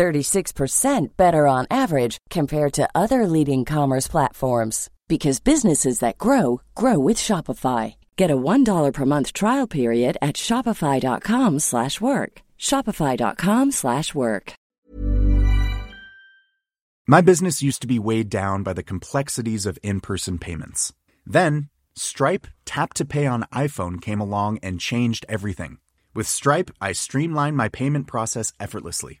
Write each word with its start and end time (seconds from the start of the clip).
36% 0.00 1.16
better 1.18 1.46
on 1.46 1.66
average 1.70 2.16
compared 2.30 2.72
to 2.72 2.88
other 2.94 3.26
leading 3.26 3.66
commerce 3.66 4.08
platforms 4.08 4.88
because 5.08 5.40
businesses 5.40 5.98
that 5.98 6.16
grow 6.16 6.62
grow 6.74 6.98
with 6.98 7.18
Shopify. 7.18 7.96
Get 8.16 8.30
a 8.30 8.36
$1 8.36 8.92
per 8.94 9.04
month 9.04 9.34
trial 9.34 9.66
period 9.66 10.16
at 10.22 10.36
shopify.com/work. 10.36 12.32
shopify.com/work. 12.58 14.52
My 17.06 17.20
business 17.20 17.62
used 17.68 17.80
to 17.82 17.92
be 17.94 17.98
weighed 17.98 18.30
down 18.30 18.62
by 18.62 18.72
the 18.72 18.88
complexities 18.92 19.66
of 19.66 19.78
in-person 19.82 20.38
payments. 20.38 20.92
Then, 21.26 21.68
Stripe 21.94 22.46
Tap 22.64 22.94
to 22.94 23.04
Pay 23.04 23.26
on 23.26 23.44
iPhone 23.66 24.00
came 24.00 24.20
along 24.20 24.60
and 24.62 24.80
changed 24.80 25.26
everything. 25.28 25.72
With 26.14 26.28
Stripe, 26.38 26.70
I 26.88 26.92
streamlined 26.92 27.56
my 27.56 27.68
payment 27.68 28.06
process 28.06 28.52
effortlessly. 28.58 29.20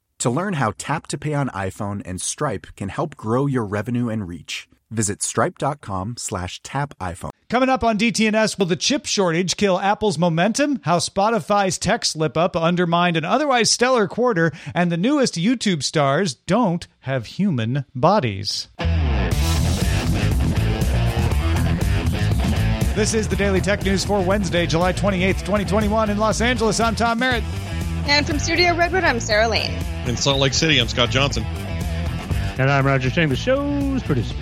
To 0.21 0.29
learn 0.29 0.53
how 0.53 0.73
Tap 0.77 1.07
to 1.07 1.17
Pay 1.17 1.33
on 1.33 1.49
iPhone 1.49 2.03
and 2.05 2.21
Stripe 2.21 2.67
can 2.75 2.89
help 2.89 3.17
grow 3.17 3.47
your 3.47 3.65
revenue 3.65 4.07
and 4.07 4.27
reach, 4.27 4.69
visit 4.91 5.23
stripe.com 5.23 6.13
slash 6.19 6.61
tap 6.61 6.93
iPhone. 6.99 7.31
Coming 7.49 7.69
up 7.69 7.83
on 7.83 7.97
DTNS, 7.97 8.59
will 8.59 8.67
the 8.67 8.75
chip 8.75 9.07
shortage 9.07 9.57
kill 9.57 9.79
Apple's 9.79 10.19
momentum? 10.19 10.79
How 10.83 10.99
Spotify's 10.99 11.79
tech 11.79 12.05
slip 12.05 12.37
up 12.37 12.55
undermined 12.55 13.17
an 13.17 13.25
otherwise 13.25 13.71
stellar 13.71 14.07
quarter, 14.07 14.51
and 14.75 14.91
the 14.91 14.95
newest 14.95 15.39
YouTube 15.39 15.81
stars 15.81 16.35
don't 16.35 16.87
have 16.99 17.25
human 17.25 17.85
bodies. 17.95 18.67
This 22.93 23.15
is 23.15 23.27
the 23.27 23.35
Daily 23.35 23.59
Tech 23.59 23.83
News 23.83 24.05
for 24.05 24.21
Wednesday, 24.21 24.67
July 24.67 24.93
28th, 24.93 25.39
2021 25.39 26.11
in 26.11 26.19
Los 26.19 26.41
Angeles. 26.41 26.79
I'm 26.79 26.95
Tom 26.95 27.17
Merritt. 27.17 27.43
And 28.07 28.25
from 28.25 28.39
Studio 28.39 28.75
Redwood, 28.75 29.03
I'm 29.03 29.19
Sarah 29.19 29.47
Lane. 29.47 29.71
In 30.07 30.17
Salt 30.17 30.39
Lake 30.39 30.53
City, 30.53 30.79
I'm 30.79 30.87
Scott 30.87 31.09
Johnson. 31.09 31.43
And 31.43 32.69
I'm 32.69 32.85
Roger 32.85 33.09
Chang, 33.09 33.29
the 33.29 33.35
show's 33.35 34.03
producer. 34.03 34.35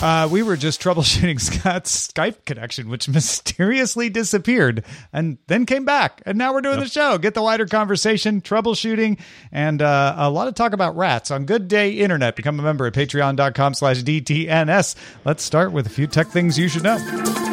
Uh, 0.00 0.26
we 0.30 0.42
were 0.42 0.56
just 0.56 0.80
troubleshooting 0.80 1.38
Scott's 1.40 2.08
Skype 2.08 2.46
connection, 2.46 2.88
which 2.88 3.06
mysteriously 3.08 4.08
disappeared 4.08 4.84
and 5.12 5.36
then 5.46 5.66
came 5.66 5.84
back. 5.84 6.22
And 6.24 6.38
now 6.38 6.54
we're 6.54 6.62
doing 6.62 6.78
yep. 6.78 6.84
the 6.84 6.90
show. 6.90 7.18
Get 7.18 7.34
the 7.34 7.42
wider 7.42 7.66
conversation, 7.66 8.40
troubleshooting, 8.40 9.20
and 9.52 9.82
uh, 9.82 10.14
a 10.16 10.30
lot 10.30 10.48
of 10.48 10.54
talk 10.54 10.72
about 10.72 10.96
rats 10.96 11.30
on 11.30 11.44
Good 11.44 11.68
Day 11.68 11.92
Internet. 11.92 12.34
Become 12.34 12.58
a 12.60 12.62
member 12.62 12.86
at 12.86 12.94
patreon.com 12.94 13.74
slash 13.74 14.02
DTNS. 14.02 14.94
Let's 15.26 15.42
start 15.42 15.72
with 15.72 15.86
a 15.86 15.90
few 15.90 16.06
tech 16.06 16.28
things 16.28 16.58
you 16.58 16.68
should 16.68 16.84
know. 16.84 17.49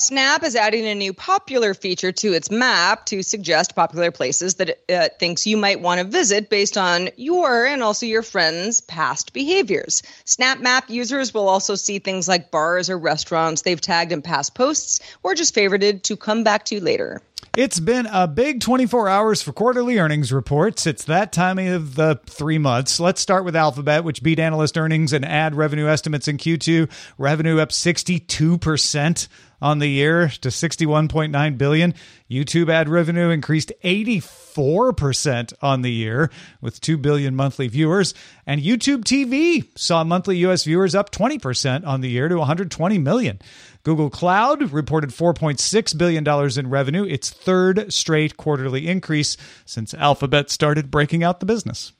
Snap 0.00 0.44
is 0.44 0.54
adding 0.54 0.86
a 0.86 0.94
new 0.94 1.12
popular 1.12 1.74
feature 1.74 2.12
to 2.12 2.32
its 2.32 2.52
map 2.52 3.04
to 3.06 3.20
suggest 3.24 3.74
popular 3.74 4.12
places 4.12 4.54
that 4.54 4.68
it 4.68 4.84
uh, 4.88 5.08
thinks 5.18 5.44
you 5.44 5.56
might 5.56 5.80
want 5.80 6.00
to 6.00 6.06
visit 6.06 6.48
based 6.48 6.78
on 6.78 7.08
your 7.16 7.66
and 7.66 7.82
also 7.82 8.06
your 8.06 8.22
friends' 8.22 8.80
past 8.80 9.32
behaviors. 9.32 10.04
Snap 10.24 10.60
Map 10.60 10.88
users 10.88 11.34
will 11.34 11.48
also 11.48 11.74
see 11.74 11.98
things 11.98 12.28
like 12.28 12.52
bars 12.52 12.88
or 12.88 12.96
restaurants 12.96 13.62
they've 13.62 13.80
tagged 13.80 14.12
in 14.12 14.22
past 14.22 14.54
posts 14.54 15.00
or 15.24 15.34
just 15.34 15.52
favorited 15.52 16.04
to 16.04 16.16
come 16.16 16.44
back 16.44 16.64
to 16.66 16.80
later. 16.80 17.20
It's 17.56 17.80
been 17.80 18.06
a 18.06 18.28
big 18.28 18.60
24 18.60 19.08
hours 19.08 19.42
for 19.42 19.52
quarterly 19.52 19.98
earnings 19.98 20.32
reports. 20.32 20.86
It's 20.86 21.04
that 21.06 21.32
time 21.32 21.58
of 21.58 21.96
the 21.96 22.20
three 22.26 22.58
months. 22.58 23.00
Let's 23.00 23.20
start 23.20 23.44
with 23.44 23.56
Alphabet, 23.56 24.04
which 24.04 24.22
beat 24.22 24.38
analyst 24.38 24.78
earnings 24.78 25.12
and 25.12 25.24
ad 25.24 25.56
revenue 25.56 25.88
estimates 25.88 26.28
in 26.28 26.36
Q2. 26.36 26.88
Revenue 27.18 27.58
up 27.58 27.70
62% 27.70 29.28
on 29.60 29.78
the 29.78 29.88
year 29.88 30.28
to 30.28 30.48
61.9 30.48 31.58
billion. 31.58 31.94
YouTube 32.30 32.70
ad 32.70 32.88
revenue 32.88 33.30
increased 33.30 33.72
84% 33.82 35.54
on 35.62 35.82
the 35.82 35.90
year 35.90 36.30
with 36.60 36.80
2 36.80 36.96
billion 36.98 37.34
monthly 37.34 37.68
viewers, 37.68 38.14
and 38.46 38.60
YouTube 38.60 39.04
TV 39.04 39.66
saw 39.78 40.04
monthly 40.04 40.36
US 40.38 40.64
viewers 40.64 40.94
up 40.94 41.10
20% 41.10 41.86
on 41.86 42.00
the 42.00 42.10
year 42.10 42.28
to 42.28 42.36
120 42.36 42.98
million. 42.98 43.40
Google 43.82 44.10
Cloud 44.10 44.72
reported 44.72 45.10
$4.6 45.10 45.98
billion 45.98 46.58
in 46.58 46.70
revenue, 46.70 47.04
its 47.04 47.30
third 47.30 47.92
straight 47.92 48.36
quarterly 48.36 48.86
increase 48.86 49.36
since 49.64 49.94
Alphabet 49.94 50.50
started 50.50 50.90
breaking 50.90 51.24
out 51.24 51.40
the 51.40 51.46
business. 51.46 51.92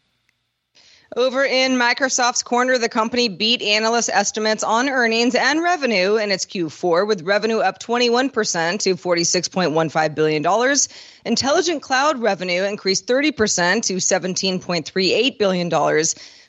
Over 1.16 1.42
in 1.42 1.72
Microsoft's 1.72 2.42
corner, 2.42 2.76
the 2.76 2.90
company 2.90 3.30
beat 3.30 3.62
analyst 3.62 4.10
estimates 4.12 4.62
on 4.62 4.90
earnings 4.90 5.34
and 5.34 5.62
revenue 5.62 6.16
in 6.16 6.30
its 6.30 6.44
Q4, 6.44 7.08
with 7.08 7.22
revenue 7.22 7.60
up 7.60 7.78
21% 7.80 8.80
to 8.80 8.94
$46.15 8.94 10.14
billion. 10.14 10.76
Intelligent 11.24 11.80
cloud 11.80 12.20
revenue 12.20 12.62
increased 12.64 13.06
30% 13.06 13.84
to 13.84 13.96
$17.38 13.96 15.38
billion 15.38 15.70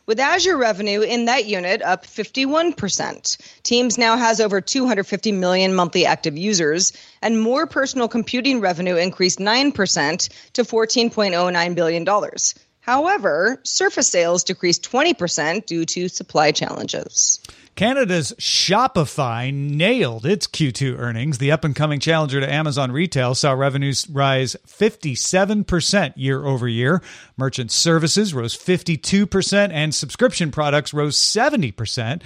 with 0.05 0.19
Azure 0.19 0.57
revenue 0.57 1.01
in 1.01 1.25
that 1.25 1.45
unit 1.45 1.81
up 1.81 2.05
51%. 2.05 3.61
Teams 3.63 3.97
now 3.97 4.17
has 4.17 4.41
over 4.41 4.59
250 4.59 5.31
million 5.31 5.73
monthly 5.73 6.05
active 6.05 6.37
users, 6.37 6.91
and 7.21 7.39
more 7.39 7.65
personal 7.65 8.09
computing 8.09 8.59
revenue 8.59 8.97
increased 8.97 9.39
9% 9.39 10.29
to 10.53 10.63
$14.09 10.63 11.75
billion. 11.75 12.05
However, 12.81 13.59
Surface 13.63 14.07
sales 14.07 14.43
decreased 14.43 14.89
20% 14.89 15.65
due 15.65 15.85
to 15.85 16.07
supply 16.07 16.51
challenges. 16.51 17.39
Canada's 17.75 18.33
Shopify 18.39 19.53
nailed 19.53 20.25
its 20.25 20.47
Q2 20.47 20.97
earnings. 20.97 21.37
The 21.37 21.51
up 21.51 21.63
and 21.63 21.75
coming 21.75 21.99
challenger 21.99 22.41
to 22.41 22.51
Amazon 22.51 22.91
retail 22.91 23.35
saw 23.35 23.53
revenues 23.53 24.05
rise 24.09 24.57
57% 24.67 26.13
year 26.17 26.45
over 26.45 26.67
year. 26.67 27.01
Merchant 27.37 27.71
services 27.71 28.33
rose 28.33 28.57
52%, 28.57 29.71
and 29.71 29.95
subscription 29.95 30.51
products 30.51 30.93
rose 30.93 31.17
70%. 31.17 32.21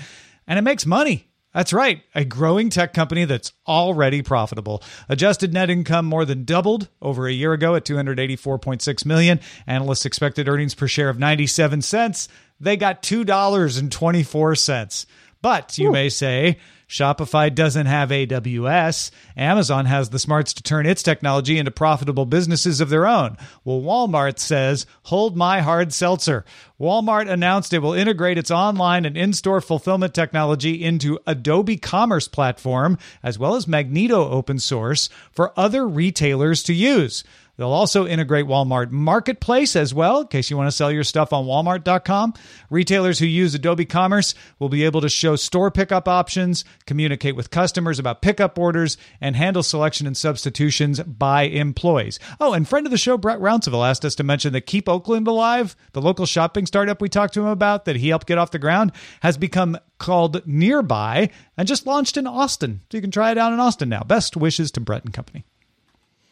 And 0.48 0.60
it 0.60 0.64
makes 0.64 0.86
money. 0.86 1.30
That's 1.54 1.72
right, 1.72 2.02
a 2.16 2.26
growing 2.26 2.70
tech 2.70 2.94
company 2.94 3.26
that's 3.26 3.54
already 3.68 4.24
profitable. 4.24 4.82
Adjusted 5.08 5.54
net 5.54 5.70
income 5.70 6.06
more 6.06 6.26
than 6.26 6.46
doubled 6.46 6.90
over 7.02 7.28
a 7.28 7.32
year 7.32 7.54
ago 7.54 7.76
at 7.76 7.86
284.6 7.86 9.06
million. 9.06 9.40
Analysts 9.68 10.06
expected 10.06 10.50
earnings 10.50 10.74
per 10.74 10.88
share 10.88 11.10
of 11.10 11.20
97 11.20 11.84
cents. 11.84 12.28
They 12.60 12.76
got 12.76 13.04
$2.24. 13.04 15.06
But 15.44 15.78
you 15.78 15.90
Ooh. 15.90 15.92
may 15.92 16.10
say, 16.10 16.58
Shopify 16.94 17.54
doesn't 17.54 17.88
have 17.88 18.10
AWS. 18.10 19.10
Amazon 19.36 19.88
has 19.88 20.12
the 20.12 20.20
smarts 20.20 20.54
to 20.54 20.62
turn 20.62 20.86
its 20.86 21.02
technology 21.02 21.58
into 21.58 21.72
profitable 21.72 22.28
businesses 22.28 22.80
of 22.80 22.90
their 22.90 23.08
own. 23.08 23.36
Well, 23.64 23.82
Walmart 23.82 24.38
says, 24.38 24.86
hold 25.06 25.36
my 25.36 25.62
hard 25.62 25.92
seltzer. 25.92 26.46
Walmart 26.80 27.28
announced 27.28 27.74
it 27.74 27.80
will 27.80 27.94
integrate 27.94 28.38
its 28.38 28.52
online 28.52 29.06
and 29.06 29.18
in 29.18 29.34
store 29.34 29.60
fulfillment 29.60 30.14
technology 30.14 30.84
into 30.84 31.18
Adobe 31.26 31.78
Commerce 31.78 32.28
Platform, 32.28 33.00
as 33.24 33.40
well 33.40 33.56
as 33.56 33.66
Magento 33.66 34.30
open 34.32 34.60
source 34.60 35.10
for 35.32 35.52
other 35.60 35.88
retailers 35.88 36.62
to 36.62 36.76
use. 36.76 37.24
They'll 37.56 37.70
also 37.70 38.08
integrate 38.08 38.46
Walmart 38.46 38.90
Marketplace 38.90 39.76
as 39.76 39.94
well, 39.94 40.22
in 40.22 40.28
case 40.28 40.50
you 40.50 40.58
want 40.58 40.68
to 40.68 40.76
sell 40.76 40.92
your 40.92 41.04
stuff 41.04 41.32
on 41.32 41.46
Walmart.com. 41.46 42.34
Retailers 42.72 43.20
who 43.20 43.28
use 43.28 43.54
Adobe 43.54 43.86
Commerce 43.86 44.34
will 44.58 44.70
be 44.70 44.84
able 44.84 45.02
to 45.02 45.10
show 45.10 45.36
store 45.36 45.70
pickup 45.70 46.08
options, 46.08 46.66
communicate 46.88 47.36
with 47.36 47.52
customers 47.52 48.00
about 48.00 48.24
pickup 48.24 48.58
orders, 48.58 48.98
and 49.22 49.36
handle 49.36 49.62
selection 49.62 50.08
and 50.08 50.18
substitutions 50.18 51.00
by 51.02 51.44
employees. 51.44 52.20
Oh, 52.40 52.54
and 52.54 52.68
friend 52.68 52.88
of 52.88 52.92
the 52.92 52.98
show, 52.98 53.20
Brett 53.20 53.40
Rounceville, 53.40 53.88
asked 53.88 54.04
us 54.04 54.16
to 54.16 54.24
mention 54.24 54.52
that 54.54 54.66
Keep 54.66 54.90
Oakland 54.90 55.28
Alive, 55.28 55.76
the 55.92 56.02
local 56.02 56.26
shopping 56.26 56.66
startup 56.66 57.02
we 57.02 57.10
talked 57.10 57.36
to 57.36 57.42
him 57.42 57.48
about 57.48 57.86
that 57.86 57.98
he 57.98 58.10
helped 58.10 58.28
get 58.28 58.40
off 58.40 58.50
the 58.50 58.58
ground, 58.58 58.94
has 59.22 59.38
become 59.38 59.78
called 60.00 60.46
Nearby 60.48 61.30
and 61.56 61.68
just 61.68 61.86
launched 61.86 62.18
in 62.18 62.26
Austin. 62.26 62.82
So 62.92 62.98
you 62.98 63.02
can 63.02 63.12
try 63.12 63.30
it 63.32 63.38
out 63.38 63.54
in 63.54 63.60
Austin 63.60 63.90
now. 63.90 64.02
Best 64.02 64.36
wishes 64.36 64.72
to 64.72 64.80
Brett 64.80 65.06
and 65.06 65.14
Company. 65.14 65.46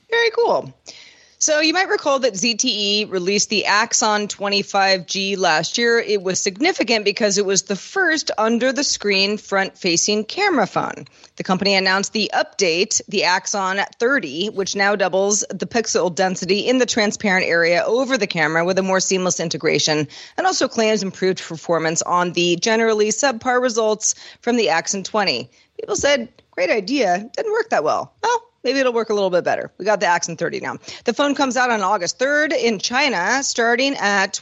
Very 0.10 0.32
cool. 0.32 0.74
So 1.42 1.60
you 1.60 1.74
might 1.74 1.90
recall 1.90 2.20
that 2.20 2.36
ZTE 2.36 3.10
released 3.10 3.50
the 3.50 3.66
Axon 3.66 4.28
25G 4.28 5.40
last 5.40 5.76
year. 5.76 5.98
It 5.98 6.22
was 6.22 6.40
significant 6.40 7.04
because 7.04 7.40
it 7.40 7.48
was 7.48 7.64
the 7.64 7.76
first 7.76 8.30
under 8.38 8.72
the 8.72 8.84
screen 8.84 9.38
front 9.38 9.76
facing 9.76 10.26
camera 10.26 10.68
phone. 10.68 11.08
The 11.38 11.44
company 11.44 11.74
announced 11.74 12.14
the 12.14 12.30
update, 12.32 13.02
the 13.08 13.24
Axon 13.24 13.80
30, 13.98 14.50
which 14.50 14.76
now 14.76 14.96
doubles 14.96 15.44
the 15.50 15.66
pixel 15.66 16.14
density 16.14 16.68
in 16.70 16.78
the 16.78 16.86
transparent 16.86 17.48
area 17.48 17.84
over 17.88 18.20
the 18.20 18.28
camera 18.28 18.64
with 18.64 18.78
a 18.78 18.84
more 18.84 19.00
seamless 19.00 19.40
integration 19.40 20.08
and 20.38 20.46
also 20.46 20.68
claims 20.68 21.02
improved 21.02 21.42
performance 21.42 22.04
on 22.04 22.34
the 22.34 22.56
generally 22.58 23.10
subpar 23.10 23.60
results 23.60 24.14
from 24.42 24.58
the 24.58 24.70
Axon 24.70 25.02
20. 25.02 25.50
People 25.80 25.96
said, 25.96 26.30
great 26.52 26.70
idea, 26.70 27.28
didn't 27.36 27.52
work 27.52 27.72
that 27.72 27.84
well. 27.84 28.14
Well, 28.22 28.51
maybe 28.64 28.80
it'll 28.80 28.94
work 28.94 29.10
a 29.10 29.14
little 29.14 29.30
bit 29.30 29.44
better. 29.44 29.72
We 29.78 29.86
got 29.86 30.00
the 30.00 30.06
Axon 30.08 30.38
30 30.38 30.60
now. 30.60 30.78
The 31.06 31.14
phone 31.14 31.36
comes 31.36 31.58
out 31.58 31.70
on 31.70 31.82
August 31.82 32.20
3rd 32.20 32.54
in 32.54 32.80
China, 32.80 33.44
starting 33.44 33.96
at 33.96 34.40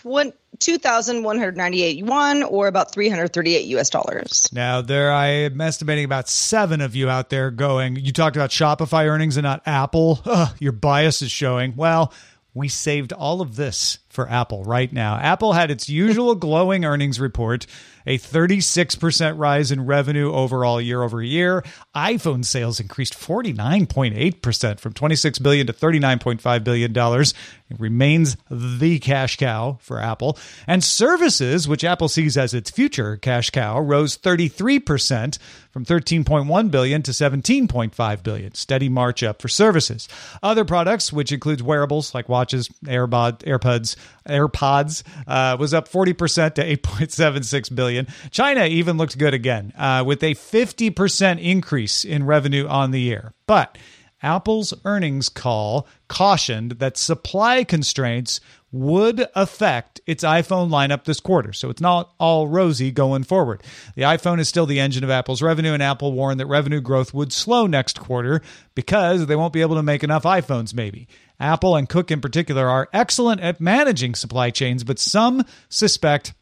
2,198 0.60 1.98
yuan 1.98 2.44
or 2.44 2.68
about 2.68 2.92
338 2.92 3.66
US 3.78 3.90
dollars. 3.90 4.48
Now, 4.52 4.82
there 4.82 5.12
I 5.12 5.28
am 5.28 5.60
estimating 5.62 6.06
about 6.06 6.28
seven 6.30 6.82
of 6.82 6.96
you 6.96 7.10
out 7.10 7.30
there 7.30 7.52
going, 7.52 7.96
you 7.96 8.12
talked 8.12 8.36
about 8.36 8.50
Shopify 8.50 9.06
earnings 9.08 9.38
and 9.38 9.44
not 9.44 9.62
Apple. 9.66 10.20
Ugh, 10.26 10.56
your 10.60 10.74
bias 10.74 11.22
is 11.22 11.32
showing. 11.32 11.76
Well, 11.76 12.14
we 12.54 12.68
saved 12.68 13.14
all 13.14 13.42
of 13.42 13.56
this 13.56 14.00
for 14.10 14.30
Apple 14.30 14.64
right 14.64 14.92
now. 14.92 15.18
Apple 15.18 15.54
had 15.54 15.72
its 15.72 15.90
usual 15.90 16.36
glowing 16.36 16.86
earnings 16.86 17.20
report 17.20 17.66
a 18.06 18.18
36% 18.18 19.38
rise 19.38 19.72
in 19.72 19.86
revenue 19.86 20.32
overall 20.32 20.82
year 20.82 21.04
over 21.04 21.22
year. 21.22 21.64
iPhone 21.96 22.44
sales 22.44 22.80
increased 22.80 23.14
49.8% 23.14 24.80
from 24.80 24.94
26 24.94 25.40
billion 25.40 25.68
to 25.68 25.74
39.5 25.74 26.64
billion 26.64 26.92
dollars. 26.92 27.34
It 27.70 27.80
remains 27.80 28.36
the 28.50 28.98
cash 28.98 29.38
cow 29.38 29.78
for 29.80 30.00
Apple. 30.00 30.40
And 30.66 30.84
services, 30.84 31.68
which 31.68 31.84
Apple 31.84 32.10
sees 32.10 32.36
as 32.36 32.56
its 32.56 32.72
future 32.72 33.16
cash 33.16 33.52
cow, 33.52 33.80
rose 33.80 34.18
33% 34.18 35.38
from 35.70 35.86
13.1 35.86 36.72
billion 36.72 37.04
to 37.04 37.12
17.5 37.12 38.24
billion. 38.24 38.56
Steady 38.56 38.90
march 38.90 39.22
up 39.22 39.40
for 39.40 39.48
services. 39.48 40.10
Other 40.42 40.66
products, 40.66 41.14
which 41.14 41.32
includes 41.32 41.62
wearables 41.62 42.16
like 42.16 42.28
watches, 42.28 42.70
AirPod, 42.86 43.44
AirPods, 43.44 43.96
AirPods, 44.28 45.04
uh, 45.28 45.58
was 45.60 45.74
up 45.74 45.90
40% 45.90 46.56
to 46.56 46.76
8.76 46.78 47.76
billion. 47.76 48.08
China 48.32 48.66
even 48.66 48.98
looked 48.98 49.18
good 49.18 49.34
again, 49.34 49.74
uh, 49.78 50.04
with 50.06 50.24
a 50.24 50.36
50% 50.36 51.42
increase 51.42 52.06
in 52.06 52.26
revenue 52.26 52.68
on 52.68 52.92
the 52.92 53.02
year. 53.02 53.34
But 53.48 53.78
Apple's 54.22 54.74
earnings 54.86 55.30
call 55.30 55.88
cautioned 56.08 56.74
that 56.74 56.98
supply 56.98 57.64
constraints 57.64 58.42
would 58.72 59.26
affect 59.36 60.00
its 60.06 60.24
iPhone 60.24 60.70
lineup 60.70 61.06
this 61.06 61.20
quarter. 61.20 61.54
So 61.54 61.70
it's 61.70 61.82
not 61.82 62.14
all 62.20 62.48
rosy 62.48 62.92
going 62.92 63.24
forward. 63.24 63.64
The 63.96 64.04
iPhone 64.04 64.40
is 64.40 64.48
still 64.48 64.66
the 64.66 64.80
engine 64.80 65.04
of 65.04 65.10
Apple's 65.10 65.42
revenue, 65.42 65.74
and 65.74 65.82
Apple 65.82 66.14
warned 66.14 66.40
that 66.40 66.46
revenue 66.46 66.82
growth 66.82 67.14
would 67.14 67.34
slow 67.34 67.66
next 67.66 68.00
quarter 68.00 68.42
because 68.76 69.26
they 69.26 69.36
won't 69.36 69.54
be 69.54 69.62
able 69.62 69.76
to 69.76 69.84
make 69.84 70.04
enough 70.04 70.24
iPhones, 70.24 70.74
maybe. 70.74 71.08
Apple 71.40 71.76
and 71.76 71.88
Cook 71.88 72.12
in 72.12 72.22
particular 72.22 72.68
are 72.68 72.90
excellent 72.94 73.42
at 73.42 73.62
managing 73.62 74.16
supply 74.16 74.50
chains, 74.50 74.84
but 74.84 75.00
some 75.00 75.46
suspect 75.70 76.34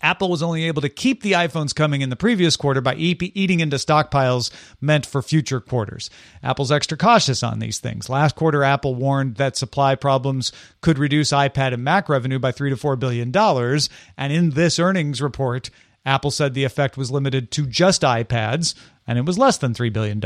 Apple 0.00 0.28
was 0.28 0.42
only 0.42 0.64
able 0.64 0.82
to 0.82 0.88
keep 0.88 1.22
the 1.22 1.32
iPhones 1.32 1.74
coming 1.74 2.00
in 2.00 2.10
the 2.10 2.16
previous 2.16 2.56
quarter 2.56 2.80
by 2.80 2.94
eating 2.94 3.60
into 3.60 3.76
stockpiles 3.76 4.50
meant 4.80 5.06
for 5.06 5.22
future 5.22 5.60
quarters. 5.60 6.10
Apple's 6.42 6.72
extra 6.72 6.98
cautious 6.98 7.42
on 7.42 7.58
these 7.58 7.78
things. 7.78 8.08
Last 8.08 8.34
quarter, 8.34 8.64
Apple 8.64 8.94
warned 8.94 9.36
that 9.36 9.56
supply 9.56 9.94
problems 9.94 10.52
could 10.80 10.98
reduce 10.98 11.30
iPad 11.30 11.72
and 11.72 11.84
Mac 11.84 12.08
revenue 12.08 12.38
by 12.38 12.52
three 12.52 12.70
to 12.70 12.76
four 12.76 12.96
billion 12.96 13.30
dollars. 13.30 13.88
And 14.16 14.32
in 14.32 14.50
this 14.50 14.78
earnings 14.78 15.22
report, 15.22 15.70
Apple 16.06 16.30
said 16.30 16.54
the 16.54 16.64
effect 16.64 16.96
was 16.96 17.10
limited 17.10 17.50
to 17.52 17.66
just 17.66 18.02
iPads, 18.02 18.74
and 19.06 19.18
it 19.18 19.24
was 19.24 19.38
less 19.38 19.58
than 19.58 19.74
$3 19.74 19.92
billion. 19.92 20.22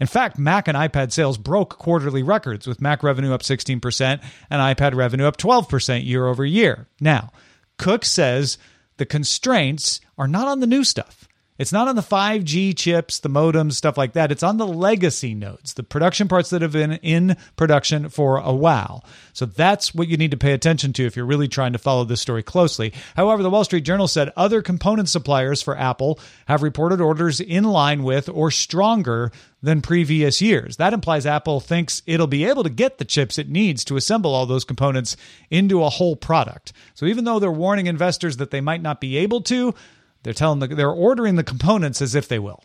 In 0.00 0.06
fact, 0.06 0.38
Mac 0.38 0.68
and 0.68 0.76
iPad 0.76 1.12
sales 1.12 1.38
broke 1.38 1.78
quarterly 1.78 2.22
records, 2.22 2.66
with 2.66 2.80
Mac 2.80 3.02
revenue 3.02 3.32
up 3.32 3.42
16% 3.42 4.22
and 4.50 4.76
iPad 4.76 4.94
revenue 4.94 5.26
up 5.26 5.36
12% 5.36 6.04
year 6.04 6.26
over 6.26 6.44
year. 6.44 6.88
Now, 7.00 7.30
Cook 7.78 8.04
says 8.04 8.58
the 8.96 9.06
constraints 9.06 10.00
are 10.18 10.28
not 10.28 10.48
on 10.48 10.60
the 10.60 10.66
new 10.66 10.84
stuff. 10.84 11.21
It's 11.58 11.72
not 11.72 11.86
on 11.86 11.96
the 11.96 12.02
5G 12.02 12.76
chips, 12.76 13.20
the 13.20 13.28
modems, 13.28 13.74
stuff 13.74 13.98
like 13.98 14.14
that. 14.14 14.32
It's 14.32 14.42
on 14.42 14.56
the 14.56 14.66
legacy 14.66 15.34
nodes, 15.34 15.74
the 15.74 15.82
production 15.82 16.26
parts 16.26 16.48
that 16.48 16.62
have 16.62 16.72
been 16.72 16.92
in 16.94 17.36
production 17.56 18.08
for 18.08 18.38
a 18.38 18.54
while. 18.54 19.04
So 19.34 19.44
that's 19.44 19.94
what 19.94 20.08
you 20.08 20.16
need 20.16 20.30
to 20.30 20.38
pay 20.38 20.52
attention 20.54 20.94
to 20.94 21.04
if 21.04 21.14
you're 21.14 21.26
really 21.26 21.48
trying 21.48 21.74
to 21.74 21.78
follow 21.78 22.04
this 22.04 22.22
story 22.22 22.42
closely. 22.42 22.94
However, 23.16 23.42
the 23.42 23.50
Wall 23.50 23.64
Street 23.64 23.84
Journal 23.84 24.08
said 24.08 24.32
other 24.34 24.62
component 24.62 25.10
suppliers 25.10 25.60
for 25.60 25.76
Apple 25.76 26.18
have 26.46 26.62
reported 26.62 27.02
orders 27.02 27.38
in 27.38 27.64
line 27.64 28.02
with 28.02 28.30
or 28.30 28.50
stronger 28.50 29.30
than 29.62 29.82
previous 29.82 30.40
years. 30.40 30.78
That 30.78 30.94
implies 30.94 31.26
Apple 31.26 31.60
thinks 31.60 32.02
it'll 32.06 32.26
be 32.26 32.46
able 32.46 32.62
to 32.62 32.70
get 32.70 32.96
the 32.96 33.04
chips 33.04 33.36
it 33.36 33.50
needs 33.50 33.84
to 33.84 33.96
assemble 33.96 34.34
all 34.34 34.46
those 34.46 34.64
components 34.64 35.18
into 35.50 35.84
a 35.84 35.90
whole 35.90 36.16
product. 36.16 36.72
So 36.94 37.04
even 37.04 37.24
though 37.24 37.38
they're 37.38 37.52
warning 37.52 37.86
investors 37.88 38.38
that 38.38 38.50
they 38.50 38.62
might 38.62 38.82
not 38.82 39.02
be 39.02 39.18
able 39.18 39.42
to, 39.42 39.74
they're 40.22 40.32
telling 40.32 40.58
the, 40.60 40.68
they're 40.68 40.90
ordering 40.90 41.36
the 41.36 41.44
components 41.44 42.02
as 42.02 42.14
if 42.14 42.28
they 42.28 42.38
will. 42.38 42.62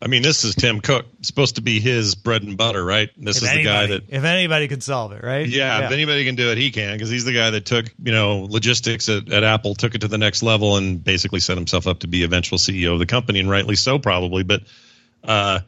I 0.00 0.06
mean, 0.06 0.22
this 0.22 0.44
is 0.44 0.54
Tim 0.54 0.80
Cook, 0.80 1.06
It's 1.18 1.26
supposed 1.26 1.56
to 1.56 1.60
be 1.60 1.80
his 1.80 2.14
bread 2.14 2.44
and 2.44 2.56
butter, 2.56 2.84
right? 2.84 3.10
This 3.16 3.38
if 3.38 3.42
is 3.42 3.48
anybody, 3.48 3.64
the 3.64 3.98
guy 3.98 4.06
that, 4.06 4.16
if 4.16 4.22
anybody 4.22 4.68
can 4.68 4.80
solve 4.80 5.10
it, 5.10 5.24
right? 5.24 5.46
Yeah, 5.48 5.80
yeah. 5.80 5.86
if 5.86 5.92
anybody 5.92 6.24
can 6.24 6.36
do 6.36 6.52
it, 6.52 6.58
he 6.58 6.70
can, 6.70 6.94
because 6.94 7.10
he's 7.10 7.24
the 7.24 7.32
guy 7.32 7.50
that 7.50 7.66
took, 7.66 7.92
you 8.00 8.12
know, 8.12 8.46
logistics 8.48 9.08
at, 9.08 9.32
at 9.32 9.42
Apple, 9.42 9.74
took 9.74 9.96
it 9.96 10.02
to 10.02 10.08
the 10.08 10.18
next 10.18 10.44
level, 10.44 10.76
and 10.76 11.02
basically 11.02 11.40
set 11.40 11.56
himself 11.56 11.88
up 11.88 12.00
to 12.00 12.06
be 12.06 12.22
eventual 12.22 12.58
CEO 12.58 12.92
of 12.92 13.00
the 13.00 13.06
company, 13.06 13.40
and 13.40 13.50
rightly 13.50 13.74
so, 13.74 13.98
probably. 13.98 14.44
But 14.44 14.62
uh, 15.24 15.60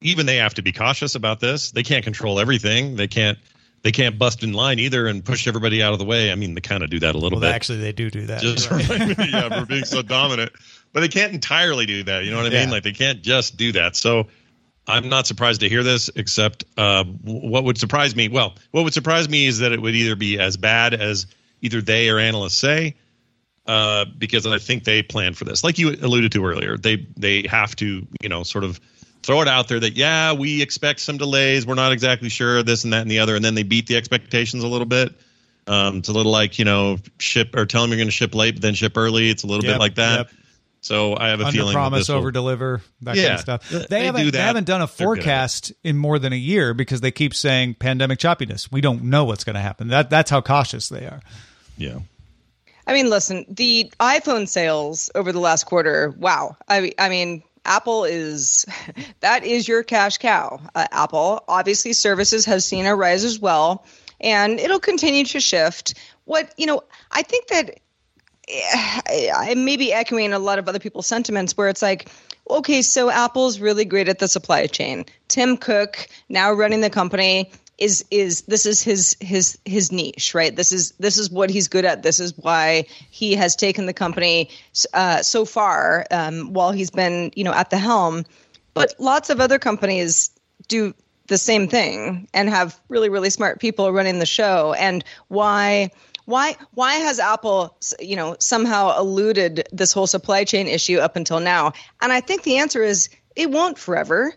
even 0.00 0.24
they 0.24 0.36
have 0.36 0.54
to 0.54 0.62
be 0.62 0.72
cautious 0.72 1.14
about 1.14 1.38
this. 1.38 1.70
They 1.70 1.82
can't 1.82 2.04
control 2.04 2.40
everything. 2.40 2.96
They 2.96 3.08
can't 3.08 3.38
they 3.82 3.92
can't 3.92 4.18
bust 4.18 4.42
in 4.42 4.52
line 4.52 4.78
either 4.78 5.06
and 5.06 5.24
push 5.24 5.46
everybody 5.46 5.82
out 5.82 5.92
of 5.92 5.98
the 5.98 6.04
way. 6.04 6.32
I 6.32 6.34
mean, 6.34 6.54
they 6.54 6.60
kind 6.60 6.82
of 6.82 6.90
do 6.90 7.00
that 7.00 7.14
a 7.14 7.18
little 7.18 7.38
well, 7.38 7.48
bit. 7.48 7.54
Actually, 7.54 7.78
they 7.78 7.92
do 7.92 8.10
do 8.10 8.26
that. 8.26 8.40
Just 8.42 8.70
yeah, 8.70 9.60
for 9.60 9.66
being 9.66 9.84
so 9.84 10.02
dominant, 10.02 10.52
but 10.92 11.00
they 11.00 11.08
can't 11.08 11.32
entirely 11.32 11.86
do 11.86 12.02
that. 12.04 12.24
You 12.24 12.30
know 12.30 12.38
what 12.38 12.46
I 12.46 12.50
mean? 12.50 12.68
Yeah. 12.68 12.74
Like 12.74 12.82
they 12.82 12.92
can't 12.92 13.22
just 13.22 13.56
do 13.56 13.72
that. 13.72 13.96
So 13.96 14.26
I'm 14.86 15.08
not 15.08 15.26
surprised 15.26 15.60
to 15.60 15.68
hear 15.68 15.82
this. 15.82 16.10
Except 16.14 16.64
uh, 16.76 17.04
what 17.04 17.64
would 17.64 17.78
surprise 17.78 18.16
me? 18.16 18.28
Well, 18.28 18.54
what 18.72 18.84
would 18.84 18.94
surprise 18.94 19.28
me 19.28 19.46
is 19.46 19.60
that 19.60 19.72
it 19.72 19.80
would 19.80 19.94
either 19.94 20.16
be 20.16 20.38
as 20.38 20.56
bad 20.56 20.94
as 20.94 21.26
either 21.60 21.80
they 21.80 22.08
or 22.08 22.18
analysts 22.18 22.56
say. 22.56 22.96
Uh, 23.66 24.06
because 24.16 24.46
I 24.46 24.56
think 24.56 24.84
they 24.84 25.02
planned 25.02 25.36
for 25.36 25.44
this, 25.44 25.62
like 25.62 25.78
you 25.78 25.90
alluded 25.90 26.32
to 26.32 26.46
earlier. 26.46 26.78
They 26.78 27.06
they 27.18 27.46
have 27.50 27.76
to, 27.76 28.06
you 28.22 28.28
know, 28.30 28.42
sort 28.42 28.64
of 28.64 28.80
throw 29.22 29.42
it 29.42 29.48
out 29.48 29.68
there 29.68 29.80
that 29.80 29.96
yeah 29.96 30.32
we 30.32 30.62
expect 30.62 31.00
some 31.00 31.18
delays. 31.18 31.66
We're 31.66 31.74
not 31.74 31.92
exactly 31.92 32.28
sure 32.28 32.62
this 32.62 32.84
and 32.84 32.92
that 32.92 33.02
and 33.02 33.10
the 33.10 33.18
other. 33.20 33.36
And 33.36 33.44
then 33.44 33.54
they 33.54 33.62
beat 33.62 33.86
the 33.86 33.96
expectations 33.96 34.64
a 34.64 34.68
little 34.68 34.86
bit. 34.86 35.14
Um, 35.66 35.98
it's 35.98 36.08
a 36.08 36.12
little 36.12 36.32
like 36.32 36.58
you 36.58 36.64
know 36.64 36.98
ship 37.18 37.54
or 37.54 37.66
tell 37.66 37.82
them 37.82 37.90
you're 37.90 37.98
going 37.98 38.08
to 38.08 38.12
ship 38.12 38.34
late 38.34 38.54
but 38.54 38.62
then 38.62 38.74
ship 38.74 38.96
early. 38.96 39.28
It's 39.28 39.42
a 39.42 39.46
little 39.46 39.64
yep, 39.64 39.74
bit 39.74 39.80
like 39.80 39.94
that. 39.96 40.18
yep. 40.18 40.30
so 40.80 41.16
i 41.16 41.28
have 41.28 41.40
a 41.40 41.44
Under 41.46 41.58
feeling 41.58 41.74
promise 41.74 42.08
over 42.08 42.30
deliver 42.30 42.80
that 43.02 43.16
yeah, 43.16 43.22
kind 43.22 43.34
of 43.34 43.40
stuff. 43.40 43.68
They, 43.68 43.86
they 43.88 44.06
haven't, 44.06 44.22
do 44.22 44.30
they 44.30 44.38
haven't 44.38 44.64
done 44.64 44.80
a 44.80 44.86
forecast 44.86 45.72
in 45.84 45.98
more 45.98 46.18
than 46.18 46.32
a 46.32 46.36
year 46.36 46.72
because 46.72 47.00
they 47.00 47.10
keep 47.10 47.34
saying 47.34 47.74
pandemic 47.74 48.18
choppiness. 48.18 48.72
We 48.72 48.80
don't 48.80 49.04
know 49.04 49.24
what's 49.24 49.44
going 49.44 49.54
to 49.54 49.60
happen. 49.60 49.88
That 49.88 50.08
that's 50.08 50.30
how 50.30 50.40
cautious 50.40 50.88
they 50.88 51.04
are. 51.06 51.20
Yeah. 51.76 51.98
I 52.88 52.94
mean, 52.94 53.10
listen, 53.10 53.44
the 53.50 53.92
iPhone 54.00 54.48
sales 54.48 55.10
over 55.14 55.30
the 55.30 55.38
last 55.38 55.64
quarter, 55.64 56.14
wow. 56.16 56.56
I, 56.66 56.92
I 56.98 57.10
mean, 57.10 57.42
Apple 57.68 58.04
is 58.04 58.66
that 59.20 59.44
is 59.44 59.68
your 59.68 59.84
cash 59.84 60.18
cow. 60.18 60.60
Uh, 60.74 60.86
Apple 60.90 61.44
obviously 61.46 61.92
services 61.92 62.44
has 62.46 62.64
seen 62.64 62.86
a 62.86 62.96
rise 62.96 63.24
as 63.24 63.38
well, 63.38 63.84
and 64.20 64.58
it'll 64.58 64.80
continue 64.80 65.24
to 65.26 65.38
shift. 65.38 65.94
What 66.24 66.52
you 66.56 66.66
know, 66.66 66.82
I 67.12 67.22
think 67.22 67.46
that 67.48 67.78
eh, 68.48 69.32
I 69.36 69.54
may 69.54 69.76
be 69.76 69.92
echoing 69.92 70.32
a 70.32 70.38
lot 70.38 70.58
of 70.58 70.68
other 70.68 70.80
people's 70.80 71.06
sentiments 71.06 71.56
where 71.56 71.68
it's 71.68 71.82
like, 71.82 72.08
okay, 72.50 72.82
so 72.82 73.10
Apple's 73.10 73.60
really 73.60 73.84
great 73.84 74.08
at 74.08 74.18
the 74.18 74.28
supply 74.28 74.66
chain. 74.66 75.04
Tim 75.28 75.56
Cook 75.56 76.08
now 76.28 76.52
running 76.52 76.80
the 76.80 76.90
company 76.90 77.52
is 77.78 78.04
is 78.10 78.42
this 78.42 78.66
is 78.66 78.82
his 78.82 79.16
his 79.20 79.58
his 79.64 79.92
niche, 79.92 80.34
right? 80.34 80.54
This 80.54 80.72
is 80.72 80.92
this 80.98 81.16
is 81.16 81.30
what 81.30 81.48
he's 81.48 81.68
good 81.68 81.84
at. 81.84 82.02
This 82.02 82.18
is 82.20 82.36
why 82.36 82.84
he 83.10 83.34
has 83.36 83.54
taken 83.56 83.86
the 83.86 83.92
company 83.92 84.50
uh, 84.92 85.22
so 85.22 85.44
far 85.44 86.04
um, 86.10 86.52
while 86.52 86.72
he's 86.72 86.90
been 86.90 87.30
you 87.36 87.44
know 87.44 87.54
at 87.54 87.70
the 87.70 87.78
helm. 87.78 88.24
But 88.74 88.94
lots 88.98 89.30
of 89.30 89.40
other 89.40 89.58
companies 89.58 90.30
do 90.66 90.92
the 91.28 91.38
same 91.38 91.68
thing 91.68 92.28
and 92.34 92.48
have 92.48 92.78
really 92.88 93.08
really 93.08 93.30
smart 93.30 93.60
people 93.60 93.92
running 93.92 94.18
the 94.18 94.26
show. 94.26 94.74
And 94.74 95.04
why? 95.28 95.90
Why 96.24 96.56
why 96.74 96.94
has 96.94 97.18
Apple 97.18 97.74
you 98.00 98.16
know 98.16 98.36
somehow 98.38 98.98
eluded 98.98 99.66
this 99.72 99.92
whole 99.92 100.06
supply 100.06 100.44
chain 100.44 100.66
issue 100.66 100.98
up 100.98 101.16
until 101.16 101.40
now? 101.40 101.72
And 102.02 102.12
I 102.12 102.20
think 102.20 102.42
the 102.42 102.58
answer 102.58 102.82
is 102.82 103.08
it 103.34 103.50
won't 103.50 103.78
forever 103.78 104.34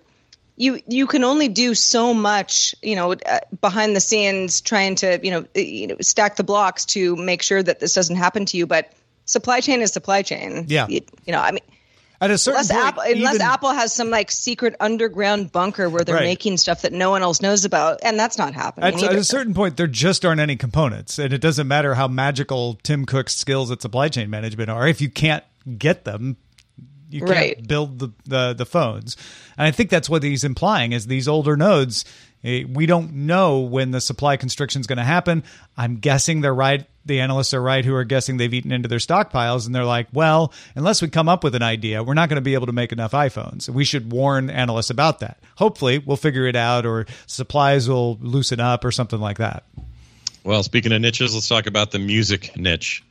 you 0.62 0.80
you 0.88 1.08
can 1.08 1.24
only 1.24 1.48
do 1.48 1.74
so 1.74 2.14
much, 2.14 2.76
you 2.84 2.96
know, 2.96 3.14
uh, 3.14 3.40
behind 3.62 3.96
the 3.96 4.00
scenes, 4.00 4.62
trying 4.62 4.94
to 4.96 5.20
you 5.24 5.32
know, 5.32 5.46
you 5.56 5.88
know 5.88 5.96
stack 6.02 6.36
the 6.36 6.44
blocks 6.44 6.86
to 6.86 7.16
make 7.16 7.42
sure 7.42 7.64
that 7.64 7.80
this 7.80 7.96
doesn't 7.96 8.16
happen 8.16 8.46
to 8.46 8.58
you. 8.58 8.68
But 8.68 8.94
supply 9.26 9.60
chain 9.60 9.82
is 9.82 9.92
supply 9.92 10.22
chain. 10.22 10.66
Yeah, 10.68 10.88
you, 10.88 11.02
you 11.26 11.34
know, 11.34 11.42
I 11.42 11.52
mean. 11.52 11.64
At 12.24 12.30
a 12.30 12.38
certain 12.38 12.60
unless, 12.60 12.72
point, 12.72 12.86
Apple, 12.86 13.02
unless 13.02 13.36
even, 13.36 13.48
Apple 13.48 13.72
has 13.72 13.92
some 13.92 14.12
like 14.12 14.30
secret 14.30 14.76
underground 14.80 15.52
bunker 15.52 15.90
where 15.90 16.04
they're 16.04 16.14
Right. 16.14 16.26
making 16.26 16.58
stuff 16.58 16.84
that 16.84 16.94
no 16.94 17.10
one 17.10 17.24
else 17.24 17.42
knows 17.42 17.66
about, 17.66 18.00
and 18.04 18.20
that's 18.20 18.38
not 18.38 18.54
happening. 18.54 18.94
At, 18.94 19.02
at 19.02 19.16
a 19.16 19.24
certain 19.24 19.56
point, 19.56 19.76
there 19.76 19.88
just 19.88 20.24
aren't 20.24 20.40
any 20.40 20.56
components, 20.56 21.18
and 21.18 21.34
it 21.34 21.42
doesn't 21.42 21.68
matter 21.68 21.96
how 21.96 22.08
magical 22.08 22.78
Tim 22.84 23.08
Cook's 23.08 23.36
skills 23.36 23.72
at 23.72 23.82
supply 23.82 24.08
chain 24.08 24.30
management 24.30 24.70
are. 24.70 24.88
If 24.88 25.02
you 25.02 25.10
can't 25.10 25.44
get 25.80 26.06
them, 26.06 26.38
you 27.12 27.20
can't 27.22 27.30
Right. 27.32 27.68
build 27.68 28.00
the, 28.00 28.10
the 28.26 28.54
the 28.54 28.66
phones. 28.66 29.18
And 29.58 29.68
I 29.68 29.72
think 29.72 29.90
that's 29.90 30.10
what 30.10 30.24
he's 30.24 30.44
implying 30.44 30.92
is 30.94 31.08
these 31.08 31.28
older 31.28 31.56
nodes. 31.58 32.06
eh, 32.44 32.64
We 32.68 32.86
don't 32.86 33.14
know 33.28 33.60
when 33.60 33.92
the 33.92 34.02
supply 34.02 34.38
constriction 34.38 34.82
is 34.82 34.88
going 34.88 34.98
to 34.98 35.04
happen. 35.04 35.44
I'm 35.78 35.98
guessing 35.98 36.42
they're 36.42 36.54
right. 36.56 36.86
The 37.06 37.20
analysts 37.20 37.54
are 37.56 37.62
right 37.62 37.84
who 37.84 37.96
are 37.96 38.04
guessing 38.04 38.38
they've 38.38 38.54
eaten 38.54 38.72
into 38.72 38.88
their 38.88 39.00
stockpiles, 39.00 39.66
and 39.66 39.74
they're 39.74 39.84
like, 39.86 40.08
well, 40.14 40.54
unless 40.76 41.02
we 41.02 41.08
come 41.10 41.28
up 41.28 41.44
with 41.44 41.56
an 41.56 41.64
idea, 41.64 42.04
we're 42.04 42.14
not 42.14 42.30
going 42.30 42.36
to 42.36 42.42
be 42.42 42.54
able 42.54 42.68
to 42.68 42.74
make 42.74 42.92
enough 42.92 43.12
iPhones. 43.14 43.68
We 43.70 43.86
should 43.86 44.12
warn 44.12 44.52
analysts 44.52 44.92
about 44.92 45.20
that. 45.20 45.40
Hopefully, 45.56 45.98
we'll 45.98 46.18
figure 46.18 46.46
it 46.46 46.56
out, 46.56 46.86
or 46.86 47.08
supplies 47.26 47.90
will 47.90 48.18
loosen 48.22 48.60
up, 48.60 48.86
or 48.86 48.92
something 48.92 49.20
like 49.20 49.40
that. 49.40 49.64
Well, 50.44 50.62
speaking 50.64 50.92
of 50.92 51.02
niches, 51.02 51.34
let's 51.34 51.48
talk 51.48 51.66
about 51.68 51.90
the 51.92 52.00
music 52.00 52.56
niche. 52.56 53.04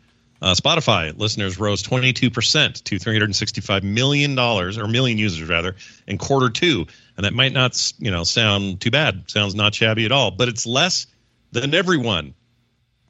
Uh, 0.42 0.54
Spotify 0.54 1.16
listeners 1.18 1.59
rose 1.59 1.82
22% 1.82 2.82
to 2.85 2.97
$365 2.97 3.82
million, 3.82 4.38
or 4.38 4.88
million 4.88 5.18
users 5.18 5.49
rather, 5.49 5.76
in 6.06 6.16
quarter 6.18 6.49
two. 6.49 6.87
And 7.16 7.26
that 7.26 7.35
might 7.35 7.52
not, 7.52 7.92
you 7.99 8.11
know, 8.11 8.25
sound 8.25 8.80
too 8.80 8.90
bad. 8.90 9.30
Sounds 9.30 9.54
not 9.54 9.75
shabby 9.75 10.06
at 10.06 10.12
all, 10.12 10.30
but 10.30 10.49
it's 10.49 10.66
less 10.66 11.06
than 11.52 11.75
everyone. 11.75 12.35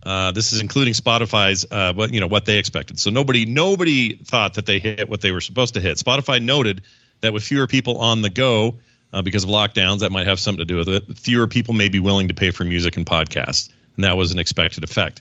Uh, 0.02 0.32
this 0.32 0.52
is 0.52 0.60
including 0.60 0.94
Spotify's, 0.94 1.66
uh, 1.70 1.92
what 1.92 2.12
you 2.12 2.20
know, 2.20 2.26
what 2.26 2.46
they 2.46 2.58
expected. 2.58 2.98
So 2.98 3.10
nobody, 3.10 3.44
nobody 3.44 4.16
thought 4.16 4.54
that 4.54 4.66
they 4.66 4.78
hit 4.78 5.08
what 5.08 5.20
they 5.20 5.30
were 5.30 5.42
supposed 5.42 5.74
to 5.74 5.80
hit. 5.80 5.98
Spotify 5.98 6.42
noted 6.42 6.82
that 7.20 7.32
with 7.32 7.42
fewer 7.44 7.66
people 7.66 7.98
on 7.98 8.22
the 8.22 8.30
go 8.30 8.78
uh, 9.12 9.22
because 9.22 9.44
of 9.44 9.50
lockdowns, 9.50 10.00
that 10.00 10.10
might 10.10 10.26
have 10.26 10.40
something 10.40 10.60
to 10.60 10.64
do 10.64 10.76
with 10.76 10.88
it. 10.88 11.18
Fewer 11.18 11.46
people 11.46 11.74
may 11.74 11.88
be 11.88 12.00
willing 12.00 12.28
to 12.28 12.34
pay 12.34 12.50
for 12.50 12.64
music 12.64 12.96
and 12.96 13.04
podcasts, 13.04 13.70
and 13.96 14.04
that 14.04 14.16
was 14.16 14.32
an 14.32 14.38
expected 14.38 14.84
effect. 14.84 15.20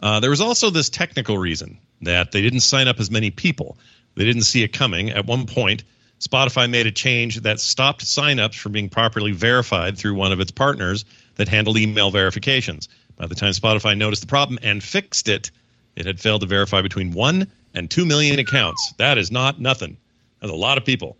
Uh, 0.00 0.20
there 0.20 0.30
was 0.30 0.40
also 0.40 0.70
this 0.70 0.88
technical 0.90 1.38
reason 1.38 1.78
that 2.02 2.32
they 2.32 2.42
didn't 2.42 2.60
sign 2.60 2.88
up 2.88 3.00
as 3.00 3.10
many 3.10 3.30
people. 3.30 3.78
They 4.14 4.24
didn't 4.24 4.42
see 4.42 4.62
it 4.62 4.72
coming. 4.72 5.10
At 5.10 5.26
one 5.26 5.46
point, 5.46 5.84
Spotify 6.20 6.68
made 6.68 6.86
a 6.86 6.92
change 6.92 7.40
that 7.42 7.60
stopped 7.60 8.04
signups 8.04 8.54
from 8.54 8.72
being 8.72 8.88
properly 8.88 9.32
verified 9.32 9.98
through 9.98 10.14
one 10.14 10.32
of 10.32 10.40
its 10.40 10.50
partners 10.50 11.04
that 11.36 11.48
handled 11.48 11.76
email 11.76 12.10
verifications. 12.10 12.88
By 13.16 13.26
the 13.26 13.34
time 13.34 13.52
Spotify 13.52 13.96
noticed 13.96 14.22
the 14.22 14.28
problem 14.28 14.58
and 14.62 14.82
fixed 14.82 15.28
it, 15.28 15.50
it 15.94 16.06
had 16.06 16.20
failed 16.20 16.42
to 16.42 16.46
verify 16.46 16.82
between 16.82 17.12
1 17.12 17.46
and 17.74 17.90
2 17.90 18.04
million 18.06 18.38
accounts. 18.38 18.94
That 18.98 19.18
is 19.18 19.30
not 19.30 19.60
nothing. 19.60 19.96
That's 20.40 20.52
a 20.52 20.56
lot 20.56 20.78
of 20.78 20.84
people. 20.84 21.16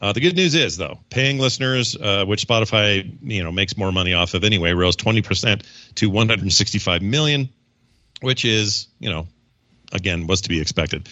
Uh, 0.00 0.12
the 0.12 0.20
good 0.20 0.36
news 0.36 0.54
is, 0.54 0.76
though, 0.76 1.00
paying 1.08 1.38
listeners, 1.38 1.96
uh, 1.96 2.24
which 2.26 2.46
Spotify 2.46 3.10
you 3.22 3.42
know 3.42 3.50
makes 3.50 3.76
more 3.76 3.90
money 3.90 4.12
off 4.12 4.34
of 4.34 4.44
anyway, 4.44 4.72
rose 4.72 4.96
20% 4.96 5.62
to 5.94 6.10
165 6.10 7.02
million, 7.02 7.48
which 8.20 8.44
is 8.44 8.88
you 8.98 9.10
know 9.10 9.26
again 9.92 10.26
was 10.26 10.40
to 10.42 10.48
be 10.48 10.60
expected. 10.60 11.08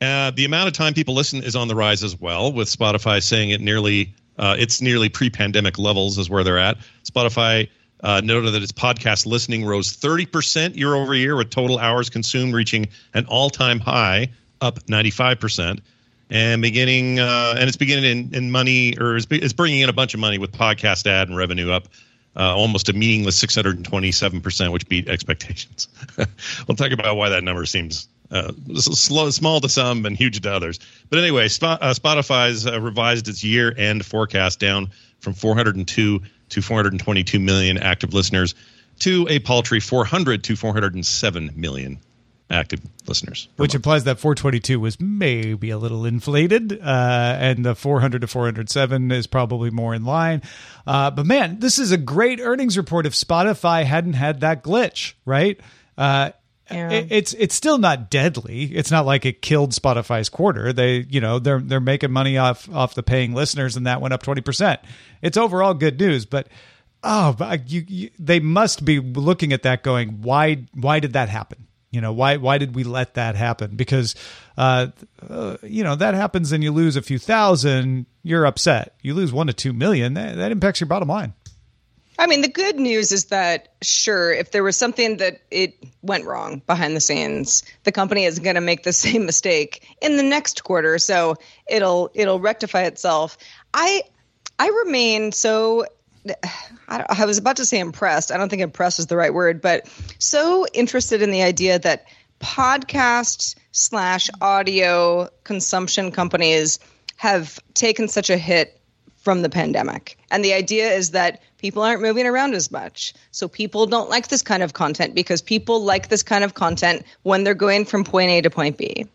Uh, 0.00 0.32
the 0.32 0.44
amount 0.44 0.66
of 0.66 0.74
time 0.74 0.94
people 0.94 1.14
listen 1.14 1.44
is 1.44 1.54
on 1.54 1.68
the 1.68 1.76
rise 1.76 2.02
as 2.02 2.20
well, 2.20 2.52
with 2.52 2.68
Spotify 2.68 3.22
saying 3.22 3.50
it 3.50 3.60
nearly 3.60 4.14
uh, 4.38 4.56
it's 4.58 4.80
nearly 4.80 5.08
pre-pandemic 5.08 5.78
levels 5.78 6.18
is 6.18 6.28
where 6.28 6.42
they're 6.42 6.58
at. 6.58 6.78
Spotify 7.04 7.68
uh, 8.02 8.20
noted 8.24 8.52
that 8.54 8.62
its 8.62 8.72
podcast 8.72 9.26
listening 9.26 9.64
rose 9.64 9.96
30% 9.96 10.76
year 10.76 10.94
over 10.94 11.14
year, 11.14 11.36
with 11.36 11.50
total 11.50 11.78
hours 11.78 12.10
consumed 12.10 12.54
reaching 12.54 12.88
an 13.14 13.26
all-time 13.26 13.78
high, 13.78 14.30
up 14.60 14.80
95%. 14.86 15.80
And 16.30 16.62
beginning, 16.62 17.20
uh, 17.20 17.54
and 17.58 17.68
it's 17.68 17.76
beginning 17.76 18.04
in, 18.04 18.34
in 18.34 18.50
money, 18.50 18.98
or 18.98 19.16
it's, 19.16 19.26
it's 19.30 19.52
bringing 19.52 19.80
in 19.80 19.90
a 19.90 19.92
bunch 19.92 20.14
of 20.14 20.20
money 20.20 20.38
with 20.38 20.50
podcast 20.50 21.06
ad 21.06 21.28
and 21.28 21.36
revenue 21.36 21.70
up 21.70 21.88
uh, 22.36 22.56
almost 22.56 22.88
a 22.88 22.92
meaningless 22.92 23.42
627%, 23.42 24.72
which 24.72 24.88
beat 24.88 25.08
expectations. 25.08 25.88
we'll 26.66 26.76
talk 26.76 26.92
about 26.92 27.16
why 27.16 27.28
that 27.30 27.44
number 27.44 27.66
seems 27.66 28.08
uh, 28.30 28.52
slow, 28.76 29.30
small 29.30 29.60
to 29.60 29.68
some 29.68 30.06
and 30.06 30.16
huge 30.16 30.40
to 30.40 30.50
others. 30.50 30.80
But 31.10 31.18
anyway, 31.18 31.48
Sp- 31.52 31.76
uh, 31.80 31.94
Spotify's 31.94 32.66
uh, 32.66 32.80
revised 32.80 33.28
its 33.28 33.44
year 33.44 33.74
end 33.76 34.06
forecast 34.06 34.58
down 34.58 34.90
from 35.20 35.34
402 35.34 36.20
to 36.48 36.62
422 36.62 37.38
million 37.38 37.78
active 37.78 38.14
listeners 38.14 38.54
to 39.00 39.26
a 39.28 39.38
paltry 39.38 39.80
400 39.80 40.44
to 40.44 40.56
407 40.56 41.50
million 41.56 41.98
active 42.52 42.80
listeners. 43.06 43.48
Which 43.56 43.70
month. 43.70 43.74
implies 43.76 44.04
that 44.04 44.18
422 44.18 44.78
was 44.78 45.00
maybe 45.00 45.70
a 45.70 45.78
little 45.78 46.04
inflated, 46.04 46.72
uh, 46.80 47.36
and 47.40 47.64
the 47.64 47.74
400 47.74 48.20
to 48.20 48.26
407 48.26 49.10
is 49.10 49.26
probably 49.26 49.70
more 49.70 49.94
in 49.94 50.04
line. 50.04 50.42
Uh, 50.86 51.10
but 51.10 51.26
man, 51.26 51.58
this 51.60 51.78
is 51.78 51.92
a 51.92 51.96
great 51.96 52.40
earnings 52.40 52.76
report. 52.76 53.06
If 53.06 53.14
Spotify 53.14 53.84
hadn't 53.84 54.14
had 54.14 54.40
that 54.40 54.62
glitch, 54.62 55.14
right? 55.24 55.58
Uh, 55.96 56.30
Yeah. 56.70 56.90
it- 56.90 57.08
it's 57.10 57.34
it's 57.34 57.54
still 57.54 57.76
not 57.76 58.08
deadly. 58.10 58.64
It's 58.72 58.90
not 58.90 59.04
like 59.04 59.26
it 59.26 59.42
killed 59.42 59.72
Spotify's 59.72 60.28
quarter. 60.30 60.72
They 60.72 61.04
you 61.10 61.20
know 61.20 61.38
they're 61.38 61.60
they're 61.60 61.80
making 61.80 62.12
money 62.12 62.38
off 62.38 62.72
off 62.72 62.94
the 62.94 63.02
paying 63.02 63.34
listeners, 63.34 63.76
and 63.76 63.86
that 63.86 64.00
went 64.00 64.14
up 64.14 64.22
twenty 64.22 64.40
percent. 64.40 64.80
It's 65.20 65.36
overall 65.36 65.74
good 65.74 65.98
news, 66.00 66.24
but. 66.24 66.48
Oh, 67.04 67.34
but 67.36 67.68
you, 67.68 67.84
you, 67.88 68.10
they 68.16 68.38
must 68.38 68.84
be 68.84 69.00
looking 69.00 69.52
at 69.52 69.64
that, 69.64 69.82
going, 69.82 70.22
"Why? 70.22 70.66
Why 70.72 71.00
did 71.00 71.14
that 71.14 71.28
happen? 71.28 71.66
You 71.92 72.00
know, 72.00 72.12
why 72.12 72.38
why 72.38 72.58
did 72.58 72.74
we 72.74 72.84
let 72.84 73.14
that 73.14 73.36
happen? 73.36 73.76
Because 73.76 74.16
uh, 74.56 74.88
uh, 75.28 75.58
you 75.62 75.84
know 75.84 75.94
that 75.94 76.14
happens, 76.14 76.50
and 76.50 76.64
you 76.64 76.72
lose 76.72 76.96
a 76.96 77.02
few 77.02 77.18
thousand, 77.18 78.06
you're 78.22 78.46
upset. 78.46 78.94
You 79.02 79.14
lose 79.14 79.32
one 79.32 79.46
to 79.46 79.52
two 79.52 79.74
million, 79.74 80.14
that, 80.14 80.36
that 80.36 80.52
impacts 80.52 80.80
your 80.80 80.88
bottom 80.88 81.08
line. 81.08 81.34
I 82.18 82.26
mean, 82.26 82.40
the 82.40 82.48
good 82.48 82.76
news 82.76 83.12
is 83.12 83.26
that 83.26 83.74
sure, 83.82 84.32
if 84.32 84.52
there 84.52 84.62
was 84.62 84.76
something 84.76 85.18
that 85.18 85.42
it 85.50 85.84
went 86.02 86.24
wrong 86.24 86.62
behind 86.66 86.96
the 86.96 87.00
scenes, 87.00 87.62
the 87.84 87.92
company 87.92 88.24
is 88.24 88.38
going 88.38 88.54
to 88.54 88.60
make 88.60 88.84
the 88.84 88.92
same 88.94 89.26
mistake 89.26 89.86
in 90.00 90.16
the 90.16 90.22
next 90.22 90.64
quarter, 90.64 90.98
so 90.98 91.36
it'll 91.68 92.10
it'll 92.14 92.40
rectify 92.40 92.82
itself. 92.82 93.36
I 93.74 94.02
I 94.58 94.68
remain 94.84 95.32
so 95.32 95.86
I, 96.88 97.04
I 97.08 97.24
was 97.26 97.38
about 97.38 97.56
to 97.56 97.66
say 97.66 97.78
impressed. 97.78 98.30
I 98.30 98.36
don't 98.36 98.48
think 98.48 98.62
impressed 98.62 98.98
is 98.98 99.06
the 99.06 99.16
right 99.16 99.34
word, 99.34 99.60
but 99.60 99.88
so 100.18 100.66
interested 100.72 101.22
in 101.22 101.30
the 101.30 101.42
idea 101.42 101.78
that 101.78 102.06
podcast 102.40 103.56
slash 103.72 104.30
audio 104.40 105.28
consumption 105.44 106.10
companies 106.10 106.78
have 107.16 107.58
taken 107.74 108.08
such 108.08 108.30
a 108.30 108.36
hit 108.36 108.78
from 109.16 109.42
the 109.42 109.48
pandemic. 109.48 110.18
And 110.30 110.44
the 110.44 110.52
idea 110.52 110.90
is 110.90 111.12
that 111.12 111.40
people 111.58 111.82
aren't 111.82 112.02
moving 112.02 112.26
around 112.26 112.54
as 112.54 112.72
much. 112.72 113.14
So 113.30 113.46
people 113.46 113.86
don't 113.86 114.10
like 114.10 114.28
this 114.28 114.42
kind 114.42 114.64
of 114.64 114.72
content 114.72 115.14
because 115.14 115.40
people 115.40 115.80
like 115.84 116.08
this 116.08 116.24
kind 116.24 116.42
of 116.42 116.54
content 116.54 117.04
when 117.22 117.44
they're 117.44 117.54
going 117.54 117.84
from 117.84 118.02
point 118.02 118.30
A 118.30 118.40
to 118.42 118.50
point 118.50 118.76
B. 118.76 119.06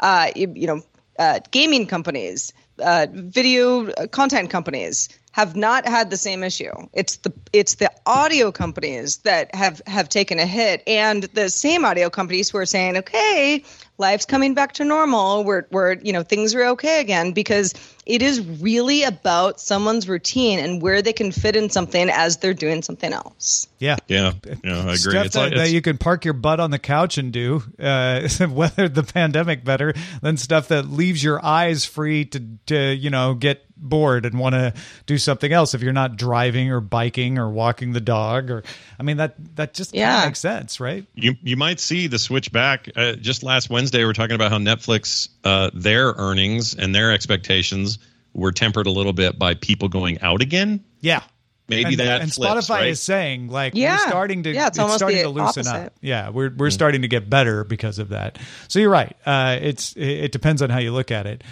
Uh, 0.00 0.30
you, 0.34 0.52
you 0.54 0.66
know, 0.66 0.82
uh, 1.18 1.38
gaming 1.52 1.86
companies, 1.86 2.52
uh, 2.80 3.06
video 3.10 3.86
uh, 3.92 4.08
content 4.08 4.50
companies 4.50 5.08
have 5.36 5.54
not 5.54 5.86
had 5.86 6.08
the 6.08 6.16
same 6.16 6.42
issue. 6.42 6.72
It's 6.94 7.16
the 7.16 7.30
it's 7.52 7.74
the 7.74 7.92
audio 8.06 8.50
companies 8.50 9.18
that 9.18 9.54
have 9.54 9.82
have 9.86 10.08
taken 10.08 10.38
a 10.38 10.46
hit, 10.46 10.82
and 10.86 11.24
the 11.24 11.50
same 11.50 11.84
audio 11.84 12.08
companies 12.08 12.48
who 12.48 12.56
are 12.56 12.64
saying, 12.64 12.96
"Okay, 12.96 13.62
life's 13.98 14.24
coming 14.24 14.54
back 14.54 14.72
to 14.72 14.84
normal. 14.86 15.44
We're 15.44 15.66
we're 15.70 15.96
you 15.96 16.14
know 16.14 16.22
things 16.22 16.54
are 16.54 16.64
okay 16.68 17.02
again," 17.02 17.32
because 17.32 17.74
it 18.06 18.22
is 18.22 18.40
really 18.40 19.02
about 19.02 19.60
someone's 19.60 20.08
routine 20.08 20.58
and 20.58 20.80
where 20.80 21.02
they 21.02 21.12
can 21.12 21.32
fit 21.32 21.54
in 21.54 21.68
something 21.68 22.08
as 22.08 22.38
they're 22.38 22.54
doing 22.54 22.80
something 22.80 23.12
else. 23.12 23.68
Yeah. 23.78 23.96
Yeah, 24.08 24.32
yeah, 24.64 24.76
I 24.78 24.80
agree. 24.80 24.96
Stuff 24.96 25.26
It's 25.26 25.34
that, 25.34 25.40
like- 25.40 25.54
that 25.56 25.70
you 25.70 25.82
can 25.82 25.98
park 25.98 26.24
your 26.24 26.32
butt 26.32 26.60
on 26.60 26.70
the 26.70 26.78
couch 26.78 27.18
and 27.18 27.30
do, 27.30 27.62
uh, 27.78 28.26
weather 28.48 28.88
the 28.88 29.02
pandemic 29.02 29.64
better 29.64 29.92
than 30.22 30.38
stuff 30.38 30.68
that 30.68 30.88
leaves 30.88 31.22
your 31.22 31.44
eyes 31.44 31.84
free 31.84 32.24
to, 32.26 32.42
to 32.66 32.94
you 32.94 33.10
know, 33.10 33.34
get 33.34 33.65
bored 33.76 34.24
and 34.24 34.38
want 34.38 34.54
to 34.54 34.72
do 35.06 35.18
something 35.18 35.52
else 35.52 35.74
if 35.74 35.82
you're 35.82 35.92
not 35.92 36.16
driving 36.16 36.70
or 36.70 36.80
biking 36.80 37.38
or 37.38 37.50
walking 37.50 37.92
the 37.92 38.00
dog 38.00 38.50
or 38.50 38.62
I 38.98 39.02
mean 39.02 39.18
that 39.18 39.34
that 39.56 39.74
just 39.74 39.94
yeah. 39.94 40.24
makes 40.24 40.40
sense, 40.40 40.80
right? 40.80 41.06
You 41.14 41.34
you 41.42 41.56
might 41.56 41.80
see 41.80 42.06
the 42.06 42.18
switch 42.18 42.52
back. 42.52 42.88
Uh, 42.96 43.12
just 43.12 43.42
last 43.42 43.70
Wednesday, 43.70 43.98
we 43.98 44.10
are 44.10 44.12
talking 44.12 44.34
about 44.34 44.50
how 44.50 44.58
Netflix 44.58 45.28
uh, 45.44 45.70
their 45.74 46.14
earnings 46.16 46.74
and 46.74 46.94
their 46.94 47.12
expectations 47.12 47.98
were 48.32 48.52
tempered 48.52 48.86
a 48.86 48.90
little 48.90 49.12
bit 49.12 49.38
by 49.38 49.54
people 49.54 49.88
going 49.88 50.20
out 50.20 50.42
again. 50.42 50.84
Yeah. 51.00 51.22
Maybe 51.68 51.94
and, 51.94 51.98
that 51.98 52.20
and 52.20 52.32
flips, 52.32 52.68
Spotify 52.68 52.70
right? 52.70 52.88
is 52.88 53.02
saying 53.02 53.48
like 53.48 53.74
yeah. 53.74 53.94
we're 53.96 54.08
starting 54.08 54.44
to 54.44 54.52
yeah, 54.52 54.68
it's, 54.68 54.78
it's 54.78 54.94
starting 54.94 55.22
to 55.22 55.28
loosen 55.28 55.66
opposite. 55.66 55.86
up. 55.86 55.92
Yeah, 56.00 56.28
we're 56.28 56.50
we're 56.56 56.68
mm 56.68 56.72
starting 56.76 57.02
to 57.02 57.08
get 57.08 57.28
better 57.28 57.64
because 57.64 57.98
of 57.98 58.10
that. 58.10 58.38
So 58.68 58.78
you're 58.78 58.90
right. 58.90 59.16
Uh, 59.24 59.58
it's 59.60 59.94
it, 59.94 60.06
it 60.06 60.32
depends 60.32 60.62
on 60.62 60.70
how 60.70 60.78
you 60.78 60.92
look 60.92 61.10
at 61.10 61.26
it. 61.26 61.42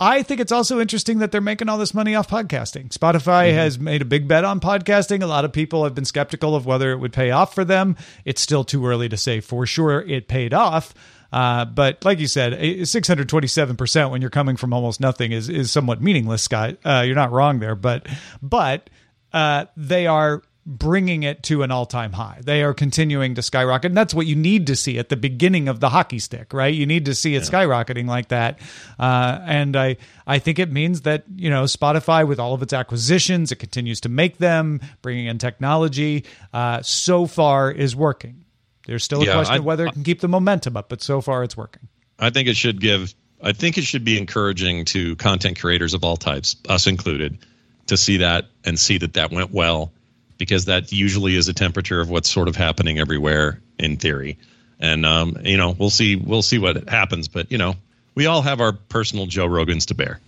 I 0.00 0.22
think 0.22 0.40
it's 0.40 0.52
also 0.52 0.80
interesting 0.80 1.18
that 1.18 1.32
they're 1.32 1.40
making 1.40 1.68
all 1.68 1.78
this 1.78 1.92
money 1.92 2.14
off 2.14 2.28
podcasting. 2.28 2.90
Spotify 2.90 3.48
mm-hmm. 3.48 3.56
has 3.56 3.78
made 3.80 4.00
a 4.00 4.04
big 4.04 4.28
bet 4.28 4.44
on 4.44 4.60
podcasting. 4.60 5.22
A 5.22 5.26
lot 5.26 5.44
of 5.44 5.52
people 5.52 5.82
have 5.84 5.94
been 5.94 6.04
skeptical 6.04 6.54
of 6.54 6.66
whether 6.66 6.92
it 6.92 6.98
would 6.98 7.12
pay 7.12 7.32
off 7.32 7.52
for 7.52 7.64
them. 7.64 7.96
It's 8.24 8.40
still 8.40 8.62
too 8.62 8.86
early 8.86 9.08
to 9.08 9.16
say 9.16 9.40
for 9.40 9.66
sure 9.66 10.02
it 10.02 10.28
paid 10.28 10.54
off. 10.54 10.94
Uh, 11.32 11.64
but 11.64 12.04
like 12.04 12.20
you 12.20 12.28
said, 12.28 12.52
627% 12.52 14.10
when 14.10 14.20
you're 14.20 14.30
coming 14.30 14.56
from 14.56 14.72
almost 14.72 15.00
nothing 15.00 15.32
is, 15.32 15.48
is 15.48 15.70
somewhat 15.70 16.00
meaningless, 16.00 16.42
Scott. 16.42 16.78
Uh, 16.84 17.02
you're 17.04 17.16
not 17.16 17.32
wrong 17.32 17.58
there, 17.58 17.74
but, 17.74 18.06
but, 18.40 18.88
uh, 19.32 19.66
they 19.76 20.06
are 20.06 20.42
bringing 20.68 21.22
it 21.22 21.42
to 21.44 21.62
an 21.62 21.70
all-time 21.70 22.12
high. 22.12 22.38
They 22.42 22.62
are 22.62 22.74
continuing 22.74 23.34
to 23.36 23.42
skyrocket, 23.42 23.90
and 23.90 23.96
that's 23.96 24.12
what 24.12 24.26
you 24.26 24.36
need 24.36 24.66
to 24.66 24.76
see 24.76 24.98
at 24.98 25.08
the 25.08 25.16
beginning 25.16 25.66
of 25.66 25.80
the 25.80 25.88
hockey 25.88 26.18
stick, 26.18 26.52
right? 26.52 26.72
You 26.72 26.84
need 26.84 27.06
to 27.06 27.14
see 27.14 27.34
it 27.34 27.42
yeah. 27.42 27.48
skyrocketing 27.48 28.06
like 28.06 28.28
that, 28.28 28.60
uh, 28.98 29.40
and 29.44 29.74
I 29.74 29.96
I 30.26 30.38
think 30.38 30.58
it 30.58 30.70
means 30.70 31.00
that 31.02 31.24
you 31.34 31.48
know 31.48 31.64
Spotify, 31.64 32.28
with 32.28 32.38
all 32.38 32.52
of 32.52 32.62
its 32.62 32.74
acquisitions, 32.74 33.50
it 33.50 33.56
continues 33.56 34.02
to 34.02 34.10
make 34.10 34.36
them, 34.36 34.82
bringing 35.00 35.26
in 35.26 35.38
technology. 35.38 36.26
Uh, 36.52 36.82
so 36.82 37.26
far, 37.26 37.70
is 37.70 37.96
working. 37.96 38.44
There's 38.86 39.04
still 39.04 39.22
a 39.22 39.24
yeah, 39.24 39.34
question 39.34 39.54
I, 39.54 39.58
of 39.58 39.64
whether 39.64 39.86
it 39.86 39.94
can 39.94 40.02
keep 40.02 40.20
the 40.20 40.28
momentum 40.28 40.76
up, 40.76 40.90
but 40.90 41.02
so 41.02 41.22
far, 41.22 41.42
it's 41.44 41.56
working. 41.56 41.88
I 42.18 42.28
think 42.28 42.46
it 42.46 42.56
should 42.56 42.78
give. 42.78 43.14
I 43.42 43.52
think 43.52 43.78
it 43.78 43.84
should 43.84 44.04
be 44.04 44.18
encouraging 44.18 44.84
to 44.86 45.16
content 45.16 45.58
creators 45.58 45.94
of 45.94 46.04
all 46.04 46.18
types, 46.18 46.56
us 46.68 46.86
included, 46.86 47.38
to 47.86 47.96
see 47.96 48.18
that 48.18 48.46
and 48.64 48.78
see 48.78 48.98
that 48.98 49.14
that 49.14 49.30
went 49.30 49.50
well 49.50 49.92
because 50.38 50.66
that 50.66 50.92
usually 50.92 51.34
is 51.34 51.48
a 51.48 51.52
temperature 51.52 52.00
of 52.00 52.08
what's 52.08 52.30
sort 52.30 52.48
of 52.48 52.56
happening 52.56 52.98
everywhere 52.98 53.60
in 53.78 53.96
theory. 53.96 54.38
And 54.80 55.04
um, 55.04 55.36
you 55.44 55.56
know, 55.56 55.74
we'll 55.76 55.90
see 55.90 56.16
we'll 56.16 56.42
see 56.42 56.58
what 56.58 56.88
happens, 56.88 57.28
but 57.28 57.50
you 57.50 57.58
know, 57.58 57.74
we 58.14 58.26
all 58.26 58.42
have 58.42 58.60
our 58.60 58.72
personal 58.72 59.26
Joe 59.26 59.46
Rogans 59.48 59.86
to 59.86 59.94
bear. 59.94 60.20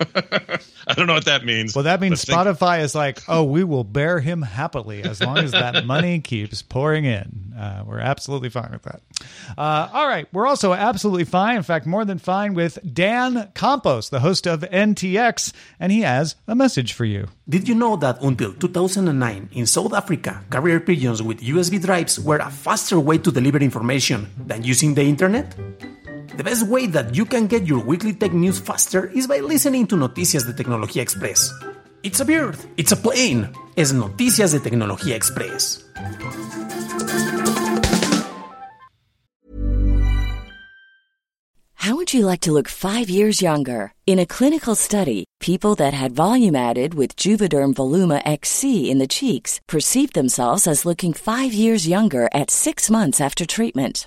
I 0.00 0.94
don't 0.94 1.06
know 1.06 1.14
what 1.14 1.26
that 1.26 1.44
means. 1.44 1.74
Well, 1.74 1.84
that 1.84 2.00
means 2.00 2.24
Spotify 2.24 2.76
think- 2.76 2.84
is 2.84 2.94
like, 2.94 3.20
oh, 3.28 3.44
we 3.44 3.64
will 3.64 3.84
bear 3.84 4.18
him 4.20 4.42
happily 4.42 5.02
as 5.02 5.20
long 5.20 5.38
as 5.38 5.52
that 5.52 5.84
money 5.94 6.20
keeps 6.20 6.62
pouring 6.62 7.04
in. 7.04 7.52
Uh, 7.56 7.84
we're 7.86 8.00
absolutely 8.00 8.48
fine 8.48 8.70
with 8.72 8.82
that. 8.82 9.02
Uh, 9.56 9.88
all 9.92 10.08
right. 10.08 10.26
We're 10.32 10.46
also 10.46 10.72
absolutely 10.72 11.24
fine, 11.24 11.56
in 11.56 11.62
fact, 11.62 11.86
more 11.86 12.04
than 12.04 12.18
fine 12.18 12.54
with 12.54 12.78
Dan 12.94 13.50
Campos, 13.54 14.08
the 14.08 14.20
host 14.20 14.46
of 14.46 14.60
NTX, 14.62 15.52
and 15.78 15.92
he 15.92 16.00
has 16.00 16.36
a 16.48 16.54
message 16.54 16.94
for 16.94 17.04
you. 17.04 17.28
Did 17.48 17.68
you 17.68 17.74
know 17.74 17.96
that 17.96 18.22
until 18.22 18.54
2009 18.54 19.50
in 19.52 19.66
South 19.66 19.92
Africa, 19.92 20.42
carrier 20.50 20.80
pigeons 20.80 21.22
with 21.22 21.40
USB 21.40 21.82
drives 21.82 22.18
were 22.18 22.38
a 22.38 22.50
faster 22.50 22.98
way 22.98 23.18
to 23.18 23.30
deliver 23.30 23.58
information 23.58 24.30
than 24.38 24.62
using 24.62 24.94
the 24.94 25.02
internet? 25.02 25.54
The 26.40 26.44
best 26.44 26.66
way 26.68 26.86
that 26.86 27.14
you 27.14 27.26
can 27.26 27.48
get 27.48 27.66
your 27.66 27.84
weekly 27.84 28.14
tech 28.14 28.32
news 28.32 28.58
faster 28.58 29.12
is 29.12 29.26
by 29.26 29.40
listening 29.40 29.86
to 29.88 29.94
Noticias 29.94 30.46
de 30.46 30.54
Tecnología 30.54 31.02
Express. 31.02 31.52
It's 32.02 32.20
a 32.20 32.24
bird, 32.24 32.56
it's 32.78 32.92
a 32.92 32.96
plane, 32.96 33.52
es 33.76 33.92
Noticias 33.92 34.52
de 34.52 34.60
Tecnología 34.60 35.14
Express. 35.14 35.84
How 41.74 41.94
would 41.96 42.14
you 42.14 42.24
like 42.24 42.40
to 42.40 42.52
look 42.52 42.68
five 42.68 43.10
years 43.10 43.42
younger? 43.42 43.92
In 44.06 44.18
a 44.18 44.24
clinical 44.24 44.74
study, 44.74 45.26
people 45.40 45.74
that 45.74 45.92
had 45.92 46.12
volume 46.12 46.56
added 46.56 46.94
with 46.94 47.16
Juvederm 47.16 47.74
Voluma 47.74 48.22
XC 48.24 48.90
in 48.90 48.96
the 48.96 49.06
cheeks 49.06 49.60
perceived 49.68 50.14
themselves 50.14 50.66
as 50.66 50.86
looking 50.86 51.12
five 51.12 51.52
years 51.52 51.86
younger 51.86 52.30
at 52.32 52.50
six 52.50 52.88
months 52.88 53.20
after 53.20 53.44
treatment. 53.44 54.06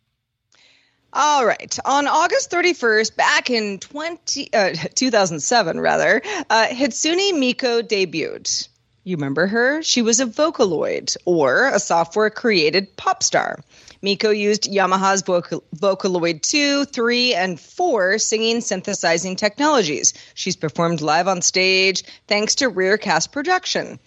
All 1.13 1.45
right. 1.45 1.77
On 1.83 2.07
August 2.07 2.51
31st, 2.51 3.15
back 3.15 3.49
in 3.49 3.79
20, 3.79 4.53
uh, 4.53 4.73
2007, 4.95 5.79
rather, 5.79 6.21
uh, 6.49 6.67
Hatsune 6.67 7.33
Miku 7.33 7.81
debuted. 7.81 8.69
You 9.03 9.17
remember 9.17 9.47
her? 9.47 9.81
She 9.81 10.01
was 10.03 10.19
a 10.19 10.25
Vocaloid, 10.25 11.17
or 11.25 11.67
a 11.67 11.79
software 11.79 12.29
created 12.29 12.95
pop 12.95 13.23
star. 13.23 13.59
Miku 14.03 14.35
used 14.35 14.71
Yamaha's 14.71 15.21
Vocal- 15.23 15.63
Vocaloid 15.75 16.41
2, 16.43 16.85
3, 16.85 17.33
and 17.33 17.59
4 17.59 18.17
singing 18.17 18.61
synthesizing 18.61 19.35
technologies. 19.35 20.13
She's 20.33 20.55
performed 20.55 21.01
live 21.01 21.27
on 21.27 21.41
stage 21.41 22.03
thanks 22.27 22.55
to 22.55 22.69
Rearcast 22.71 23.31
production. 23.31 23.99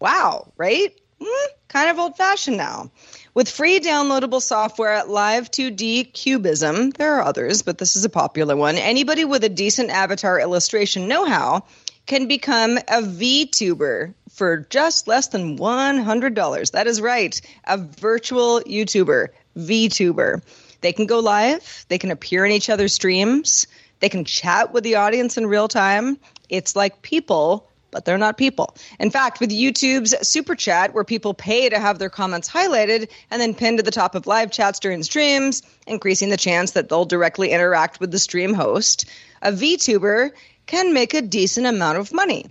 Wow, 0.00 0.52
right? 0.56 0.96
Mm, 1.20 1.46
kind 1.68 1.90
of 1.90 1.98
old 1.98 2.16
fashioned 2.16 2.56
now. 2.56 2.90
With 3.38 3.48
free 3.48 3.78
downloadable 3.78 4.42
software 4.42 4.92
at 4.92 5.06
Live2D 5.06 6.12
Cubism, 6.12 6.90
there 6.90 7.14
are 7.14 7.22
others, 7.22 7.62
but 7.62 7.78
this 7.78 7.94
is 7.94 8.04
a 8.04 8.08
popular 8.08 8.56
one. 8.56 8.74
Anybody 8.74 9.24
with 9.24 9.44
a 9.44 9.48
decent 9.48 9.90
avatar 9.90 10.40
illustration 10.40 11.06
know 11.06 11.24
how 11.24 11.62
can 12.06 12.26
become 12.26 12.78
a 12.78 13.00
VTuber 13.00 14.12
for 14.30 14.66
just 14.70 15.06
less 15.06 15.28
than 15.28 15.56
$100. 15.56 16.70
That 16.72 16.88
is 16.88 17.00
right, 17.00 17.40
a 17.62 17.78
virtual 17.78 18.60
YouTuber, 18.62 19.28
VTuber. 19.56 20.42
They 20.80 20.92
can 20.92 21.06
go 21.06 21.20
live, 21.20 21.86
they 21.86 21.98
can 21.98 22.10
appear 22.10 22.44
in 22.44 22.50
each 22.50 22.68
other's 22.68 22.92
streams, 22.92 23.68
they 24.00 24.08
can 24.08 24.24
chat 24.24 24.72
with 24.72 24.82
the 24.82 24.96
audience 24.96 25.38
in 25.38 25.46
real 25.46 25.68
time. 25.68 26.18
It's 26.48 26.74
like 26.74 27.02
people 27.02 27.67
but 27.90 28.04
they're 28.04 28.18
not 28.18 28.36
people. 28.36 28.76
In 28.98 29.10
fact, 29.10 29.40
with 29.40 29.50
YouTube's 29.50 30.14
Super 30.26 30.54
Chat, 30.54 30.94
where 30.94 31.04
people 31.04 31.34
pay 31.34 31.68
to 31.68 31.78
have 31.78 31.98
their 31.98 32.10
comments 32.10 32.48
highlighted 32.48 33.08
and 33.30 33.40
then 33.40 33.54
pinned 33.54 33.78
to 33.78 33.82
the 33.82 33.90
top 33.90 34.14
of 34.14 34.26
live 34.26 34.50
chats 34.50 34.78
during 34.78 35.02
streams, 35.02 35.62
increasing 35.86 36.28
the 36.28 36.36
chance 36.36 36.72
that 36.72 36.88
they'll 36.88 37.04
directly 37.04 37.50
interact 37.50 38.00
with 38.00 38.10
the 38.10 38.18
stream 38.18 38.54
host, 38.54 39.06
a 39.42 39.52
VTuber 39.52 40.30
can 40.66 40.92
make 40.92 41.14
a 41.14 41.22
decent 41.22 41.66
amount 41.66 41.98
of 41.98 42.12
money. 42.12 42.46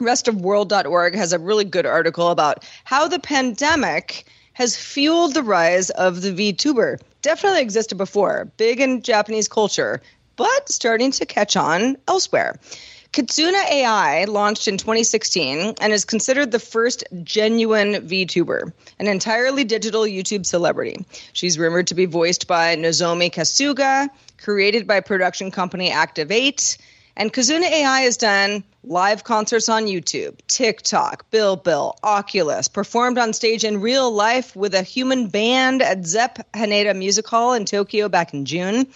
Restofworld.org 0.00 1.14
has 1.14 1.32
a 1.32 1.38
really 1.38 1.64
good 1.64 1.84
article 1.84 2.28
about 2.28 2.64
how 2.84 3.06
the 3.06 3.18
pandemic 3.18 4.24
has 4.54 4.76
fueled 4.76 5.34
the 5.34 5.42
rise 5.42 5.90
of 5.90 6.22
the 6.22 6.32
VTuber. 6.32 7.00
Definitely 7.22 7.60
existed 7.60 7.98
before, 7.98 8.50
big 8.56 8.80
in 8.80 9.02
Japanese 9.02 9.46
culture, 9.46 10.00
but 10.36 10.68
starting 10.70 11.10
to 11.12 11.26
catch 11.26 11.54
on 11.54 11.98
elsewhere. 12.08 12.58
Kizuna 13.12 13.68
AI 13.68 14.24
launched 14.26 14.68
in 14.68 14.76
2016 14.76 15.74
and 15.80 15.92
is 15.92 16.04
considered 16.04 16.52
the 16.52 16.60
first 16.60 17.02
genuine 17.24 17.94
VTuber, 18.06 18.72
an 19.00 19.08
entirely 19.08 19.64
digital 19.64 20.02
YouTube 20.02 20.46
celebrity. 20.46 21.04
She's 21.32 21.58
rumored 21.58 21.88
to 21.88 21.96
be 21.96 22.06
voiced 22.06 22.46
by 22.46 22.76
Nozomi 22.76 23.32
Kasuga, 23.32 24.08
created 24.40 24.86
by 24.86 25.00
production 25.00 25.50
company 25.50 25.90
Activ8, 25.90 26.78
and 27.16 27.32
Kizuna 27.32 27.68
AI 27.68 28.02
has 28.02 28.16
done 28.16 28.62
live 28.84 29.24
concerts 29.24 29.68
on 29.68 29.86
YouTube, 29.86 30.38
TikTok, 30.46 31.28
Bilibili, 31.32 31.92
Oculus, 32.04 32.68
performed 32.68 33.18
on 33.18 33.32
stage 33.32 33.64
in 33.64 33.80
real 33.80 34.12
life 34.12 34.54
with 34.54 34.72
a 34.72 34.82
human 34.82 35.26
band 35.26 35.82
at 35.82 36.06
Zepp 36.06 36.38
Haneda 36.54 36.96
Music 36.96 37.26
Hall 37.26 37.54
in 37.54 37.64
Tokyo 37.64 38.08
back 38.08 38.32
in 38.34 38.44
June 38.44 38.86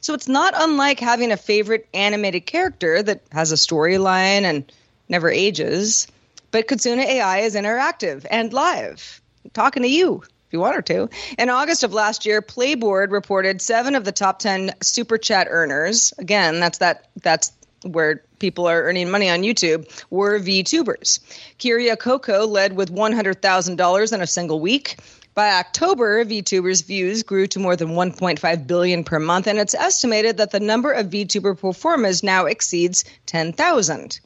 so 0.00 0.14
it's 0.14 0.28
not 0.28 0.54
unlike 0.56 1.00
having 1.00 1.32
a 1.32 1.36
favorite 1.36 1.86
animated 1.94 2.46
character 2.46 3.02
that 3.02 3.22
has 3.32 3.52
a 3.52 3.56
storyline 3.56 4.42
and 4.42 4.70
never 5.08 5.30
ages. 5.30 6.06
But 6.50 6.66
Kizuna 6.66 7.04
AI 7.04 7.38
is 7.40 7.54
interactive 7.54 8.26
and 8.30 8.52
live, 8.52 9.20
talking 9.52 9.82
to 9.82 9.88
you 9.88 10.22
if 10.22 10.54
you 10.54 10.58
want 10.58 10.74
her 10.74 10.82
to. 10.82 11.08
In 11.38 11.48
August 11.48 11.84
of 11.84 11.92
last 11.92 12.26
year, 12.26 12.42
Playboard 12.42 13.12
reported 13.12 13.62
seven 13.62 13.94
of 13.94 14.04
the 14.04 14.10
top 14.10 14.40
ten 14.40 14.74
super 14.82 15.16
chat 15.16 15.46
earners. 15.48 16.12
Again, 16.18 16.58
that's 16.58 16.78
that 16.78 17.08
that's 17.22 17.52
where 17.84 18.24
people 18.40 18.66
are 18.66 18.82
earning 18.82 19.10
money 19.10 19.30
on 19.30 19.42
YouTube 19.42 19.88
were 20.10 20.38
VTubers. 20.38 21.20
Kiryu 21.58 21.98
Coco 21.98 22.46
led 22.46 22.76
with 22.76 22.92
$100,000 22.92 24.12
in 24.12 24.20
a 24.20 24.26
single 24.26 24.60
week. 24.60 24.98
By 25.34 25.52
October, 25.52 26.24
VTubers' 26.24 26.84
views 26.84 27.22
grew 27.22 27.46
to 27.48 27.60
more 27.60 27.76
than 27.76 27.90
1.5 27.90 28.66
billion 28.66 29.04
per 29.04 29.18
month, 29.18 29.46
and 29.46 29.58
it's 29.58 29.74
estimated 29.74 30.38
that 30.38 30.50
the 30.50 30.60
number 30.60 30.92
of 30.92 31.06
VTuber 31.06 31.58
performers 31.58 32.22
now 32.22 32.46
exceeds 32.46 33.04
10,000. 33.26 34.20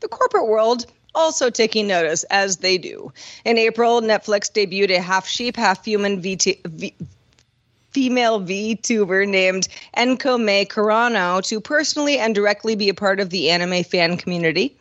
The 0.00 0.08
corporate 0.08 0.46
world 0.46 0.86
also 1.14 1.50
taking 1.50 1.88
notice, 1.88 2.22
as 2.24 2.58
they 2.58 2.78
do. 2.78 3.12
In 3.44 3.58
April, 3.58 4.00
Netflix 4.02 4.52
debuted 4.52 4.96
a 4.96 5.00
half 5.00 5.26
sheep, 5.26 5.56
half 5.56 5.84
human 5.84 6.22
VT, 6.22 6.64
v, 6.64 6.94
female 7.90 8.40
VTuber 8.40 9.26
named 9.26 9.66
Enko 9.96 10.40
May 10.40 10.66
Karano 10.66 11.42
to 11.48 11.60
personally 11.60 12.18
and 12.18 12.34
directly 12.34 12.76
be 12.76 12.90
a 12.90 12.94
part 12.94 13.18
of 13.18 13.30
the 13.30 13.50
anime 13.50 13.82
fan 13.82 14.18
community. 14.18 14.76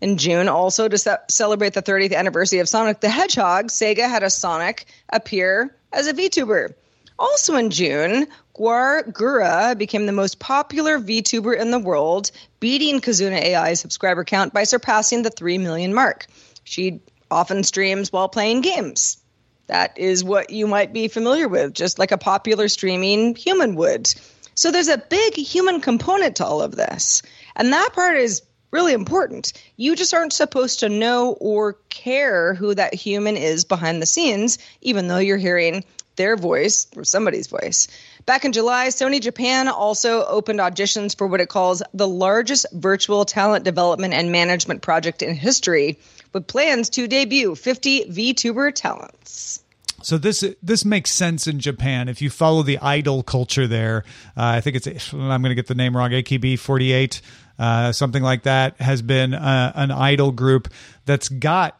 In 0.00 0.16
June, 0.16 0.48
also 0.48 0.88
to 0.88 0.96
ce- 0.96 1.18
celebrate 1.28 1.74
the 1.74 1.82
30th 1.82 2.14
anniversary 2.14 2.60
of 2.60 2.68
Sonic 2.68 3.00
the 3.00 3.08
Hedgehog, 3.08 3.66
Sega 3.66 4.08
had 4.08 4.22
a 4.22 4.30
Sonic 4.30 4.86
appear 5.10 5.76
as 5.92 6.06
a 6.06 6.14
VTuber. 6.14 6.74
Also 7.18 7.54
in 7.56 7.70
June, 7.70 8.26
Gawr 8.54 9.12
Gura 9.12 9.76
became 9.76 10.06
the 10.06 10.12
most 10.12 10.38
popular 10.38 10.98
VTuber 10.98 11.58
in 11.58 11.70
the 11.70 11.78
world, 11.78 12.30
beating 12.60 13.00
Kizuna 13.00 13.42
AI's 13.42 13.80
subscriber 13.80 14.24
count 14.24 14.54
by 14.54 14.64
surpassing 14.64 15.22
the 15.22 15.30
3 15.30 15.58
million 15.58 15.92
mark. 15.92 16.26
She 16.64 17.00
often 17.30 17.62
streams 17.62 18.10
while 18.10 18.28
playing 18.28 18.62
games. 18.62 19.18
That 19.66 19.98
is 19.98 20.24
what 20.24 20.50
you 20.50 20.66
might 20.66 20.92
be 20.92 21.08
familiar 21.08 21.46
with, 21.46 21.74
just 21.74 21.98
like 21.98 22.10
a 22.10 22.18
popular 22.18 22.68
streaming 22.68 23.34
human 23.34 23.76
would. 23.76 24.12
So 24.54 24.70
there's 24.70 24.88
a 24.88 24.98
big 24.98 25.34
human 25.34 25.80
component 25.80 26.36
to 26.36 26.46
all 26.46 26.60
of 26.60 26.74
this. 26.74 27.22
And 27.54 27.72
that 27.72 27.92
part 27.92 28.16
is 28.16 28.42
really 28.70 28.92
important. 28.92 29.52
You 29.76 29.96
just 29.96 30.14
aren't 30.14 30.32
supposed 30.32 30.80
to 30.80 30.88
know 30.88 31.32
or 31.40 31.74
care 31.88 32.54
who 32.54 32.74
that 32.74 32.94
human 32.94 33.36
is 33.36 33.64
behind 33.64 34.00
the 34.00 34.06
scenes, 34.06 34.58
even 34.80 35.08
though 35.08 35.18
you're 35.18 35.36
hearing 35.36 35.84
their 36.16 36.36
voice 36.36 36.86
or 36.96 37.04
somebody's 37.04 37.46
voice. 37.46 37.88
Back 38.26 38.44
in 38.44 38.52
July, 38.52 38.88
Sony 38.88 39.20
Japan 39.20 39.68
also 39.68 40.24
opened 40.26 40.58
auditions 40.60 41.16
for 41.16 41.26
what 41.26 41.40
it 41.40 41.48
calls 41.48 41.82
the 41.94 42.08
largest 42.08 42.66
virtual 42.72 43.24
talent 43.24 43.64
development 43.64 44.12
and 44.12 44.30
management 44.30 44.82
project 44.82 45.22
in 45.22 45.34
history, 45.34 45.98
with 46.32 46.46
plans 46.46 46.90
to 46.90 47.08
debut 47.08 47.54
50 47.54 48.04
VTuber 48.04 48.74
talents. 48.74 49.64
So 50.02 50.16
this 50.16 50.44
this 50.62 50.84
makes 50.84 51.10
sense 51.10 51.46
in 51.46 51.60
Japan 51.60 52.08
if 52.08 52.22
you 52.22 52.30
follow 52.30 52.62
the 52.62 52.78
idol 52.78 53.22
culture 53.22 53.66
there. 53.66 54.04
Uh, 54.36 54.56
I 54.56 54.60
think 54.60 54.76
it's 54.76 55.12
I'm 55.12 55.42
going 55.42 55.50
to 55.50 55.54
get 55.54 55.66
the 55.66 55.74
name 55.74 55.96
wrong. 55.96 56.10
AKB48 56.10 57.20
uh, 57.60 57.92
something 57.92 58.22
like 58.22 58.42
that, 58.42 58.80
has 58.80 59.02
been 59.02 59.34
uh, 59.34 59.72
an 59.76 59.90
idol 59.90 60.32
group 60.32 60.66
that's 61.04 61.28
got 61.28 61.76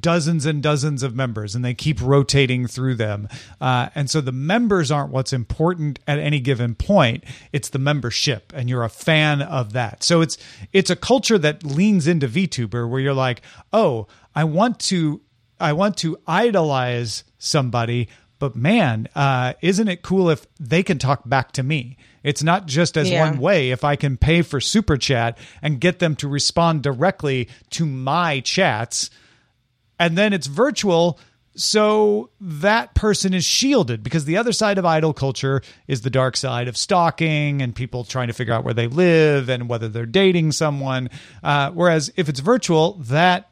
dozens 0.00 0.46
and 0.46 0.62
dozens 0.62 1.02
of 1.02 1.14
members 1.14 1.54
and 1.54 1.62
they 1.64 1.74
keep 1.74 2.00
rotating 2.00 2.66
through 2.66 2.94
them. 2.94 3.28
Uh, 3.60 3.90
and 3.94 4.08
so 4.08 4.22
the 4.22 4.32
members 4.32 4.90
aren't 4.90 5.12
what's 5.12 5.34
important 5.34 5.98
at 6.06 6.18
any 6.18 6.40
given 6.40 6.74
point. 6.74 7.22
It's 7.52 7.68
the 7.68 7.78
membership 7.78 8.52
and 8.56 8.70
you're 8.70 8.84
a 8.84 8.88
fan 8.88 9.42
of 9.42 9.74
that. 9.74 10.02
So 10.02 10.22
it's 10.22 10.38
it's 10.72 10.88
a 10.88 10.96
culture 10.96 11.36
that 11.38 11.62
leans 11.62 12.06
into 12.06 12.26
vtuber 12.26 12.88
where 12.88 13.00
you're 13.00 13.14
like 13.14 13.42
oh 13.72 14.06
i 14.34 14.44
want 14.44 14.78
to 14.78 15.20
i 15.58 15.72
want 15.72 15.96
to 15.96 16.16
idolize 16.26 17.24
somebody 17.38 18.08
but 18.38 18.54
man 18.54 19.08
uh, 19.14 19.54
isn't 19.62 19.88
it 19.88 20.02
cool 20.02 20.30
if 20.30 20.46
they 20.58 20.82
can 20.82 20.98
talk 20.98 21.28
back 21.28 21.52
to 21.52 21.62
me 21.62 21.96
it's 22.26 22.42
not 22.42 22.66
just 22.66 22.96
as 22.96 23.08
yeah. 23.08 23.24
one 23.30 23.38
way. 23.38 23.70
If 23.70 23.84
I 23.84 23.94
can 23.94 24.16
pay 24.16 24.42
for 24.42 24.60
super 24.60 24.96
chat 24.96 25.38
and 25.62 25.80
get 25.80 26.00
them 26.00 26.16
to 26.16 26.26
respond 26.26 26.82
directly 26.82 27.48
to 27.70 27.86
my 27.86 28.40
chats, 28.40 29.10
and 29.96 30.18
then 30.18 30.32
it's 30.32 30.48
virtual. 30.48 31.20
So 31.54 32.30
that 32.40 32.96
person 32.96 33.32
is 33.32 33.44
shielded 33.44 34.02
because 34.02 34.24
the 34.24 34.36
other 34.38 34.52
side 34.52 34.76
of 34.76 34.84
idol 34.84 35.14
culture 35.14 35.62
is 35.86 36.02
the 36.02 36.10
dark 36.10 36.36
side 36.36 36.66
of 36.66 36.76
stalking 36.76 37.62
and 37.62 37.72
people 37.72 38.02
trying 38.02 38.26
to 38.26 38.34
figure 38.34 38.52
out 38.52 38.64
where 38.64 38.74
they 38.74 38.88
live 38.88 39.48
and 39.48 39.68
whether 39.68 39.88
they're 39.88 40.04
dating 40.04 40.50
someone. 40.50 41.08
Uh, 41.44 41.70
whereas 41.70 42.12
if 42.16 42.28
it's 42.28 42.40
virtual, 42.40 42.94
that, 42.94 43.50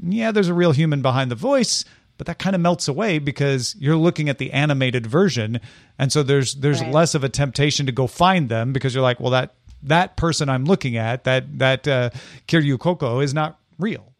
yeah, 0.00 0.30
there's 0.30 0.48
a 0.48 0.54
real 0.54 0.72
human 0.72 1.02
behind 1.02 1.32
the 1.32 1.34
voice, 1.34 1.84
but 2.16 2.26
that 2.26 2.38
kind 2.38 2.54
of 2.54 2.62
melts 2.62 2.88
away 2.88 3.18
because 3.18 3.74
you're 3.78 3.96
looking 3.96 4.28
at 4.28 4.38
the 4.38 4.52
animated 4.52 5.06
version. 5.06 5.60
And 5.98 6.12
so 6.12 6.22
there's 6.22 6.54
there's 6.54 6.80
right. 6.80 6.92
less 6.92 7.14
of 7.14 7.24
a 7.24 7.28
temptation 7.28 7.86
to 7.86 7.92
go 7.92 8.06
find 8.06 8.48
them 8.48 8.72
because 8.72 8.94
you're 8.94 9.02
like 9.02 9.20
well 9.20 9.30
that 9.30 9.54
that 9.82 10.16
person 10.16 10.48
i'm 10.48 10.64
looking 10.64 10.96
at 10.96 11.24
that 11.24 11.58
that 11.58 11.86
uh, 11.86 12.10
kiryu 12.48 12.78
coco 12.78 13.20
is 13.20 13.34
not 13.34 13.58
real. 13.78 14.12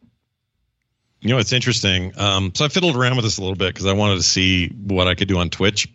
You 1.21 1.29
know 1.29 1.37
it's 1.37 1.53
interesting. 1.53 2.13
Um, 2.19 2.51
so 2.53 2.65
i 2.65 2.67
fiddled 2.67 2.95
around 2.95 3.15
with 3.15 3.25
this 3.25 3.37
a 3.37 3.41
little 3.41 3.55
bit 3.55 3.73
because 3.73 3.85
i 3.85 3.93
wanted 3.93 4.15
to 4.15 4.23
see 4.23 4.67
what 4.69 5.07
i 5.07 5.15
could 5.15 5.27
do 5.27 5.37
on 5.37 5.49
twitch. 5.49 5.87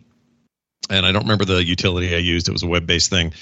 And 0.89 1.05
i 1.05 1.11
don't 1.11 1.23
remember 1.23 1.45
the 1.45 1.63
utility 1.63 2.13
i 2.15 2.19
used. 2.19 2.49
It 2.49 2.51
was 2.51 2.63
a 2.63 2.67
web-based 2.67 3.09
thing 3.09 3.33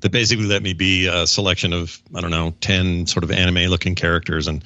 that 0.00 0.10
basically 0.10 0.46
let 0.46 0.62
me 0.62 0.72
be 0.72 1.06
a 1.06 1.26
selection 1.26 1.72
of 1.72 2.00
i 2.14 2.20
don't 2.20 2.30
know 2.30 2.54
10 2.60 3.06
sort 3.06 3.24
of 3.24 3.30
anime 3.30 3.70
looking 3.70 3.94
characters. 3.94 4.46
And 4.46 4.64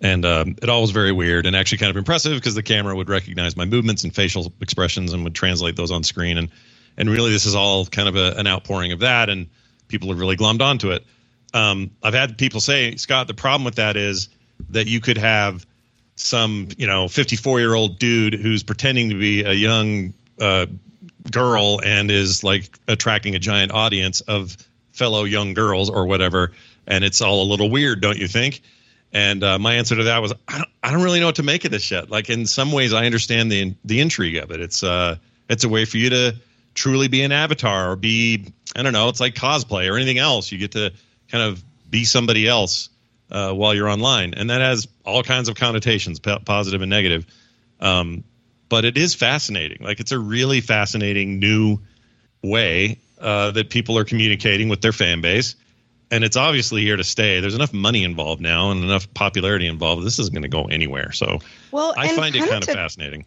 and 0.00 0.24
um, 0.24 0.56
it 0.62 0.68
all 0.68 0.80
was 0.80 0.92
very 0.92 1.12
weird 1.12 1.46
and 1.46 1.54
actually 1.54 1.78
kind 1.78 1.90
of 1.90 1.96
impressive 1.96 2.34
because 2.34 2.54
the 2.54 2.62
camera 2.62 2.94
would 2.96 3.08
recognize 3.08 3.56
my 3.56 3.64
movements 3.64 4.04
and 4.04 4.14
facial 4.14 4.52
expressions 4.60 5.12
and 5.12 5.24
would 5.24 5.34
translate 5.34 5.76
those 5.76 5.90
on 5.90 6.02
screen. 6.02 6.38
And 6.38 6.48
and 6.96 7.08
really 7.08 7.30
this 7.30 7.46
is 7.46 7.54
all 7.54 7.86
kind 7.86 8.08
of 8.08 8.16
a, 8.16 8.34
an 8.38 8.46
outpouring 8.46 8.92
of 8.92 9.00
that 9.00 9.28
and 9.28 9.48
people 9.88 10.08
have 10.08 10.18
really 10.18 10.36
glommed 10.36 10.62
onto 10.62 10.92
it. 10.92 11.04
Um, 11.52 11.90
i've 12.00 12.14
had 12.14 12.38
people 12.38 12.60
say 12.60 12.94
scott 12.94 13.26
the 13.26 13.34
problem 13.34 13.64
with 13.64 13.74
that 13.74 13.96
is 13.96 14.28
that 14.68 14.86
you 14.86 15.00
could 15.00 15.18
have 15.18 15.66
some 16.14 16.68
you 16.76 16.86
know 16.86 17.08
54 17.08 17.58
year 17.58 17.74
old 17.74 17.98
dude 17.98 18.34
who's 18.34 18.62
pretending 18.62 19.10
to 19.10 19.18
be 19.18 19.42
a 19.42 19.52
young 19.52 20.14
uh, 20.40 20.66
girl 21.28 21.80
and 21.84 22.08
is 22.08 22.44
like 22.44 22.78
attracting 22.86 23.34
a 23.34 23.40
giant 23.40 23.72
audience 23.72 24.20
of 24.20 24.56
fellow 24.92 25.24
young 25.24 25.54
girls 25.54 25.90
or 25.90 26.06
whatever 26.06 26.52
and 26.86 27.02
it's 27.02 27.20
all 27.20 27.42
a 27.42 27.48
little 27.50 27.68
weird 27.68 28.00
don't 28.00 28.18
you 28.18 28.28
think 28.28 28.62
And 29.12 29.42
uh, 29.42 29.58
my 29.58 29.74
answer 29.74 29.96
to 29.96 30.04
that 30.04 30.22
was, 30.22 30.32
I 30.46 30.58
don't, 30.58 30.70
I 30.82 30.92
don't 30.92 31.02
really 31.02 31.20
know 31.20 31.26
what 31.26 31.36
to 31.36 31.42
make 31.42 31.64
of 31.64 31.70
this 31.70 31.90
yet. 31.90 32.10
Like 32.10 32.30
in 32.30 32.46
some 32.46 32.70
ways, 32.70 32.92
I 32.92 33.06
understand 33.06 33.50
the 33.50 33.74
the 33.84 34.00
intrigue 34.00 34.36
of 34.36 34.50
it. 34.50 34.60
It's 34.60 34.82
uh, 34.82 35.16
it's 35.48 35.64
a 35.64 35.68
way 35.68 35.84
for 35.84 35.96
you 35.96 36.10
to 36.10 36.36
truly 36.74 37.08
be 37.08 37.22
an 37.22 37.32
avatar 37.32 37.90
or 37.90 37.96
be, 37.96 38.52
I 38.76 38.82
don't 38.82 38.92
know, 38.92 39.08
it's 39.08 39.20
like 39.20 39.34
cosplay 39.34 39.90
or 39.90 39.96
anything 39.96 40.18
else. 40.18 40.52
You 40.52 40.58
get 40.58 40.72
to 40.72 40.92
kind 41.28 41.44
of 41.44 41.62
be 41.90 42.04
somebody 42.04 42.46
else 42.46 42.88
uh, 43.30 43.52
while 43.52 43.74
you're 43.74 43.88
online, 43.88 44.34
and 44.34 44.50
that 44.50 44.60
has 44.60 44.86
all 45.04 45.22
kinds 45.24 45.48
of 45.48 45.56
connotations, 45.56 46.20
positive 46.20 46.82
and 46.82 46.90
negative. 46.90 47.26
Um, 47.80 48.24
but 48.68 48.84
it 48.84 48.96
is 48.96 49.14
fascinating. 49.14 49.78
Like 49.80 49.98
it's 49.98 50.12
a 50.12 50.18
really 50.18 50.60
fascinating 50.60 51.40
new 51.40 51.80
way 52.42 52.98
uh, 53.20 53.50
that 53.50 53.70
people 53.70 53.98
are 53.98 54.04
communicating 54.04 54.68
with 54.68 54.80
their 54.80 54.92
fan 54.92 55.20
base 55.20 55.56
and 56.10 56.24
it's 56.24 56.36
obviously 56.36 56.82
here 56.82 56.96
to 56.96 57.04
stay. 57.04 57.40
There's 57.40 57.54
enough 57.54 57.72
money 57.72 58.04
involved 58.04 58.40
now 58.40 58.70
and 58.70 58.82
enough 58.82 59.12
popularity 59.14 59.66
involved. 59.66 60.04
This 60.04 60.18
isn't 60.18 60.34
going 60.34 60.42
to 60.42 60.48
go 60.48 60.64
anywhere. 60.64 61.12
So, 61.12 61.38
well, 61.70 61.94
I 61.96 62.14
find 62.14 62.34
it 62.34 62.48
kind 62.48 62.62
of 62.62 62.74
fascinating. 62.74 63.24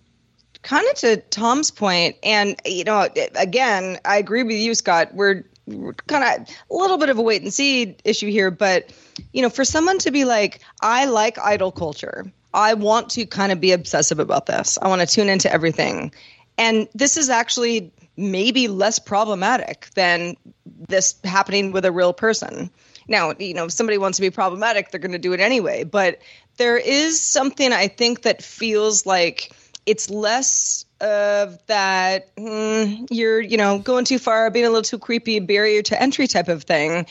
Kind 0.61 0.87
of 0.89 0.95
to 0.95 1.17
Tom's 1.17 1.71
point, 1.71 2.15
and 2.23 2.55
you 2.65 2.85
know, 2.85 3.07
again, 3.35 3.99
I 4.05 4.17
agree 4.17 4.43
with 4.43 4.55
you, 4.55 4.75
Scott. 4.75 5.13
We're, 5.13 5.43
we're 5.67 5.93
kind 5.93 6.23
of 6.23 6.55
a 6.71 6.73
little 6.73 6.97
bit 6.97 7.09
of 7.09 7.17
a 7.17 7.21
wait 7.21 7.41
and 7.41 7.53
see 7.53 7.97
issue 8.05 8.29
here, 8.29 8.49
but 8.49 8.93
you 9.33 9.41
know, 9.41 9.49
for 9.49 9.65
someone 9.65 9.99
to 9.99 10.11
be 10.11 10.23
like, 10.23 10.61
I 10.81 11.05
like 11.05 11.37
idol 11.37 11.71
culture. 11.71 12.31
I 12.53 12.75
want 12.75 13.09
to 13.11 13.25
kind 13.25 13.51
of 13.51 13.59
be 13.59 13.71
obsessive 13.71 14.19
about 14.19 14.45
this. 14.45 14.77
I 14.81 14.87
want 14.87 15.01
to 15.01 15.07
tune 15.07 15.27
into 15.27 15.51
everything. 15.51 16.13
And 16.57 16.87
this 16.93 17.17
is 17.17 17.29
actually 17.29 17.91
maybe 18.15 18.67
less 18.67 18.99
problematic 18.99 19.89
than 19.95 20.35
this 20.65 21.15
happening 21.23 21.71
with 21.71 21.85
a 21.85 21.91
real 21.91 22.13
person. 22.13 22.69
Now, 23.07 23.33
you 23.37 23.53
know, 23.53 23.65
if 23.65 23.71
somebody 23.71 23.97
wants 23.97 24.17
to 24.17 24.21
be 24.21 24.29
problematic, 24.29 24.91
they're 24.91 24.99
going 24.99 25.11
to 25.11 25.17
do 25.17 25.33
it 25.33 25.39
anyway. 25.39 25.83
But 25.83 26.19
there 26.57 26.77
is 26.77 27.21
something 27.21 27.73
I 27.73 27.87
think 27.87 28.21
that 28.23 28.41
feels 28.41 29.05
like 29.05 29.51
it's 29.85 30.09
less 30.09 30.85
of 31.01 31.59
that 31.67 32.33
mm, 32.35 33.07
you're, 33.11 33.41
you 33.41 33.57
know, 33.57 33.79
going 33.79 34.05
too 34.05 34.19
far, 34.19 34.49
being 34.49 34.65
a 34.65 34.69
little 34.69 34.83
too 34.83 34.99
creepy, 34.99 35.39
barrier 35.39 35.81
to 35.83 36.01
entry 36.01 36.27
type 36.27 36.47
of 36.47 36.63
thing. 36.63 37.05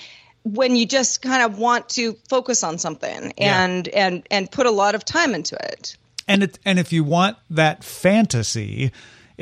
When 0.44 0.74
you 0.74 0.86
just 0.86 1.22
kind 1.22 1.42
of 1.42 1.58
want 1.58 1.90
to 1.90 2.14
focus 2.28 2.64
on 2.64 2.78
something 2.78 3.32
and 3.38 3.86
yeah. 3.86 4.06
and 4.06 4.26
and 4.30 4.50
put 4.50 4.66
a 4.66 4.72
lot 4.72 4.94
of 4.94 5.04
time 5.04 5.34
into 5.34 5.54
it. 5.54 5.96
And 6.26 6.42
it 6.42 6.58
and 6.64 6.78
if 6.78 6.92
you 6.92 7.04
want 7.04 7.36
that 7.50 7.84
fantasy, 7.84 8.90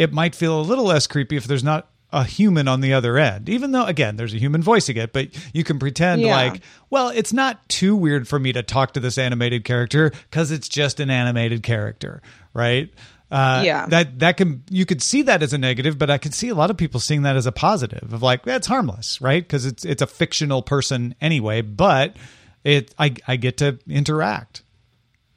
it 0.00 0.14
might 0.14 0.34
feel 0.34 0.58
a 0.58 0.62
little 0.62 0.86
less 0.86 1.06
creepy 1.06 1.36
if 1.36 1.44
there's 1.44 1.62
not 1.62 1.86
a 2.10 2.24
human 2.24 2.68
on 2.68 2.80
the 2.80 2.94
other 2.94 3.18
end. 3.18 3.50
Even 3.50 3.72
though, 3.72 3.84
again, 3.84 4.16
there's 4.16 4.32
a 4.32 4.38
human 4.38 4.62
voicing 4.62 4.96
it, 4.96 5.12
but 5.12 5.28
you 5.54 5.62
can 5.62 5.78
pretend 5.78 6.22
yeah. 6.22 6.34
like, 6.34 6.62
well, 6.88 7.10
it's 7.10 7.34
not 7.34 7.68
too 7.68 7.94
weird 7.94 8.26
for 8.26 8.38
me 8.38 8.50
to 8.54 8.62
talk 8.62 8.94
to 8.94 9.00
this 9.00 9.18
animated 9.18 9.62
character 9.62 10.10
because 10.30 10.50
it's 10.50 10.70
just 10.70 11.00
an 11.00 11.10
animated 11.10 11.62
character, 11.62 12.22
right? 12.54 12.90
Uh, 13.30 13.60
yeah, 13.62 13.86
that 13.86 14.18
that 14.20 14.38
can 14.38 14.64
you 14.70 14.86
could 14.86 15.02
see 15.02 15.20
that 15.22 15.42
as 15.42 15.52
a 15.52 15.58
negative, 15.58 15.98
but 15.98 16.08
I 16.08 16.16
can 16.16 16.32
see 16.32 16.48
a 16.48 16.54
lot 16.54 16.70
of 16.70 16.78
people 16.78 16.98
seeing 16.98 17.22
that 17.22 17.36
as 17.36 17.44
a 17.44 17.52
positive 17.52 18.14
of 18.14 18.22
like 18.22 18.42
that's 18.42 18.66
harmless, 18.66 19.20
right? 19.20 19.42
Because 19.42 19.66
it's 19.66 19.84
it's 19.84 20.00
a 20.00 20.06
fictional 20.06 20.62
person 20.62 21.14
anyway, 21.20 21.60
but 21.60 22.16
it 22.64 22.94
I 22.98 23.14
I 23.28 23.36
get 23.36 23.58
to 23.58 23.78
interact. 23.86 24.62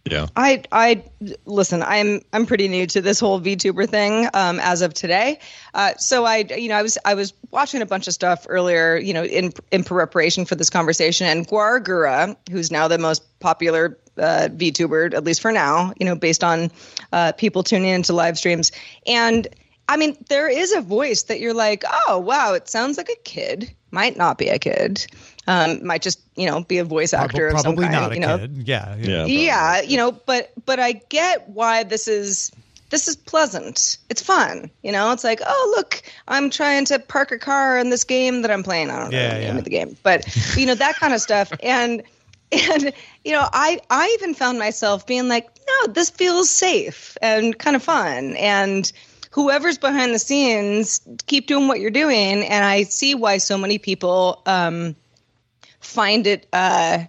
Yeah. 0.10 0.28
I 0.36 0.64
I 0.72 1.04
listen. 1.46 1.82
I'm 1.82 2.22
I'm 2.34 2.46
pretty 2.46 2.68
new 2.68 2.86
to 2.88 3.02
this 3.02 3.22
whole 3.22 3.40
VTuber 3.40 3.88
thing 3.88 4.28
um, 4.34 4.60
as 4.60 4.82
of 4.82 4.94
today. 4.94 5.40
Uh, 5.74 5.94
so 5.98 6.26
I 6.26 6.40
you 6.58 6.68
know 6.68 6.76
I 6.76 6.82
was 6.82 6.98
I 7.06 7.14
was 7.14 7.34
watching 7.52 7.82
a 7.82 7.86
bunch 7.86 8.08
of 8.08 8.14
stuff 8.14 8.46
earlier. 8.50 8.98
You 8.98 9.14
know 9.14 9.24
in 9.24 9.54
in 9.72 9.86
preparation 9.86 10.44
for 10.44 10.56
this 10.56 10.70
conversation, 10.70 11.28
and 11.28 11.48
Gawr 11.48 11.82
Gura, 11.82 12.36
who's 12.52 12.70
now 12.70 12.90
the 12.90 12.98
most 12.98 13.40
popular 13.40 13.98
uh, 14.18 14.50
VTuber 14.52 15.14
at 15.14 15.24
least 15.24 15.40
for 15.40 15.54
now. 15.54 15.94
You 15.98 16.06
know 16.06 16.16
based 16.16 16.44
on 16.44 16.70
uh, 17.14 17.32
people 17.32 17.64
tuning 17.64 17.90
into 17.90 18.14
live 18.14 18.38
streams 18.38 18.72
and. 19.08 19.48
I 19.88 19.98
mean, 19.98 20.18
there 20.30 20.50
is 20.50 20.72
a 20.72 20.82
voice 20.82 21.24
that 21.24 21.40
you're 21.40 21.54
like, 21.54 21.84
oh 22.08 22.20
wow, 22.20 22.54
it 22.54 22.70
sounds 22.70 22.98
like 22.98 23.10
a 23.10 23.22
kid. 23.24 23.74
Might 23.92 24.18
not 24.18 24.38
be 24.38 24.48
a 24.48 24.58
kid. 24.58 25.06
Um, 25.46 25.86
might 25.86 26.02
just 26.02 26.22
you 26.36 26.48
know 26.48 26.64
be 26.64 26.78
a 26.78 26.86
voice 26.86 27.14
actor 27.14 27.50
probably, 27.50 27.56
of 27.56 27.60
some 27.60 27.76
probably 27.76 27.86
kind. 27.86 28.02
not 28.02 28.12
a 28.12 28.16
you 28.16 28.22
know? 28.22 28.38
kid. 28.38 28.68
Yeah, 28.68 28.96
yeah, 28.98 29.26
yeah. 29.26 29.82
You 29.82 29.98
know, 29.98 30.12
but 30.12 30.52
but 30.66 30.80
I 30.80 30.94
get 30.94 31.50
why 31.50 31.84
this 31.84 32.08
is 32.08 32.52
this 32.90 33.08
is 33.08 33.16
pleasant. 33.16 33.98
It's 34.10 34.22
fun. 34.22 34.70
You 34.84 34.92
know, 34.92 35.12
it's 35.12 35.24
like, 35.24 35.42
oh 35.46 35.74
look, 35.76 36.02
I'm 36.28 36.50
trying 36.50 36.86
to 36.86 37.00
park 37.00 37.32
a 37.32 37.40
car 37.40 37.78
in 37.78 37.90
this 37.90 38.04
game 38.04 38.44
that 38.44 38.52
I'm 38.52 38.64
playing. 38.64 38.90
I 38.90 39.00
don't 39.00 39.12
know 39.12 39.18
yeah, 39.18 39.34
the 39.34 39.46
name 39.46 39.58
of 39.58 39.64
the 39.64 39.70
game, 39.70 39.98
but 40.02 40.26
you 40.56 40.66
know 40.66 40.76
that 40.76 40.96
kind 40.96 41.14
of 41.14 41.20
stuff. 41.20 41.52
And 41.64 42.04
and 42.52 42.94
you 43.26 43.32
know, 43.32 43.48
I 43.52 43.80
I 43.90 44.16
even 44.20 44.34
found 44.34 44.60
myself 44.60 45.08
being 45.08 45.28
like, 45.28 45.50
no, 45.68 45.94
this 45.94 46.10
feels 46.10 46.50
safe 46.50 47.18
and 47.22 47.58
kind 47.58 47.76
of 47.76 47.84
fun 47.84 48.36
and 48.38 48.92
whoever's 49.34 49.78
behind 49.78 50.14
the 50.14 50.20
scenes 50.20 51.02
keep 51.26 51.48
doing 51.48 51.68
what 51.68 51.80
you're 51.80 51.92
doing 51.92 52.44
and 52.44 52.64
i 52.64 52.84
see 52.84 53.16
why 53.16 53.38
so 53.38 53.58
many 53.58 53.78
people 53.78 54.42
um, 54.46 54.96
find 55.80 56.28
it 56.28 56.48
uh, 56.54 57.00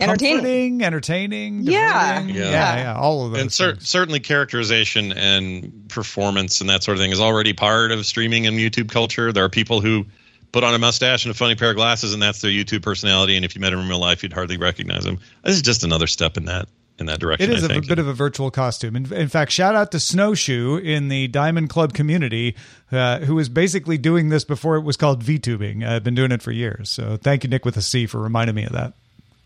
entertaining, 0.00 0.82
entertaining, 0.82 1.62
yeah. 1.62 2.20
yeah. 2.22 2.34
yeah, 2.34 2.76
yeah, 2.76 2.96
all 2.96 3.26
of 3.26 3.32
those. 3.32 3.40
And 3.40 3.52
cer- 3.52 3.80
certainly, 3.80 4.20
characterization 4.20 5.12
and 5.12 5.88
performance 5.88 6.60
and 6.60 6.70
that 6.70 6.82
sort 6.82 6.96
of 6.96 7.02
thing 7.02 7.12
is 7.12 7.20
already 7.20 7.52
part 7.52 7.92
of 7.92 8.04
streaming 8.06 8.46
and 8.46 8.56
YouTube 8.56 8.88
culture. 8.88 9.32
There 9.32 9.44
are 9.44 9.50
people 9.50 9.80
who 9.80 10.06
put 10.52 10.64
on 10.64 10.74
a 10.74 10.78
mustache 10.78 11.24
and 11.24 11.30
a 11.30 11.34
funny 11.34 11.54
pair 11.54 11.70
of 11.70 11.76
glasses, 11.76 12.12
and 12.12 12.22
that's 12.22 12.40
their 12.40 12.50
YouTube 12.50 12.82
personality. 12.82 13.36
And 13.36 13.44
if 13.44 13.54
you 13.54 13.60
met 13.60 13.72
him 13.72 13.80
in 13.80 13.88
real 13.88 14.00
life, 14.00 14.22
you'd 14.22 14.32
hardly 14.32 14.56
recognize 14.56 15.04
him. 15.04 15.18
This 15.44 15.56
is 15.56 15.62
just 15.62 15.84
another 15.84 16.06
step 16.06 16.36
in 16.36 16.46
that 16.46 16.68
in 17.00 17.06
that 17.06 17.18
direction. 17.18 17.50
It 17.50 17.56
is 17.56 17.64
a 17.64 17.80
bit 17.80 17.98
of 17.98 18.06
a 18.06 18.12
virtual 18.12 18.50
costume. 18.50 18.94
In, 18.94 19.12
in, 19.12 19.28
fact, 19.28 19.50
shout 19.50 19.74
out 19.74 19.90
to 19.92 20.00
Snowshoe 20.00 20.76
in 20.76 21.08
the 21.08 21.26
Diamond 21.28 21.70
Club 21.70 21.94
community, 21.94 22.54
uh, 22.92 23.20
who 23.20 23.34
was 23.34 23.48
basically 23.48 23.98
doing 23.98 24.28
this 24.28 24.44
before 24.44 24.76
it 24.76 24.82
was 24.82 24.96
called 24.96 25.24
VTubing. 25.24 25.86
I've 25.86 26.04
been 26.04 26.14
doing 26.14 26.30
it 26.30 26.42
for 26.42 26.52
years. 26.52 26.90
So 26.90 27.16
thank 27.16 27.42
you, 27.42 27.50
Nick 27.50 27.64
with 27.64 27.76
a 27.76 27.82
C, 27.82 28.06
for 28.06 28.20
reminding 28.20 28.54
me 28.54 28.64
of 28.64 28.72
that. 28.72 28.92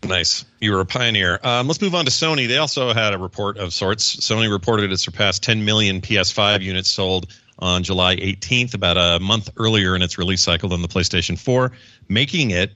Nice. 0.03 0.45
You 0.59 0.73
were 0.73 0.81
a 0.81 0.85
pioneer. 0.85 1.39
Um, 1.41 1.67
let's 1.67 1.81
move 1.81 1.95
on 1.95 2.05
to 2.05 2.11
Sony. 2.11 2.47
They 2.47 2.57
also 2.57 2.93
had 2.93 3.13
a 3.13 3.17
report 3.17 3.57
of 3.57 3.73
sorts. 3.73 4.17
Sony 4.17 4.51
reported 4.51 4.91
it 4.91 4.97
surpassed 4.97 5.41
10 5.43 5.65
million 5.65 6.01
PS5 6.01 6.61
units 6.61 6.89
sold 6.89 7.33
on 7.57 7.83
July 7.83 8.17
18th, 8.17 8.73
about 8.73 8.97
a 8.97 9.19
month 9.23 9.49
earlier 9.57 9.95
in 9.95 10.01
its 10.01 10.17
release 10.17 10.41
cycle 10.41 10.69
than 10.69 10.81
the 10.81 10.89
PlayStation 10.89 11.39
4, 11.39 11.71
making 12.09 12.51
it 12.51 12.73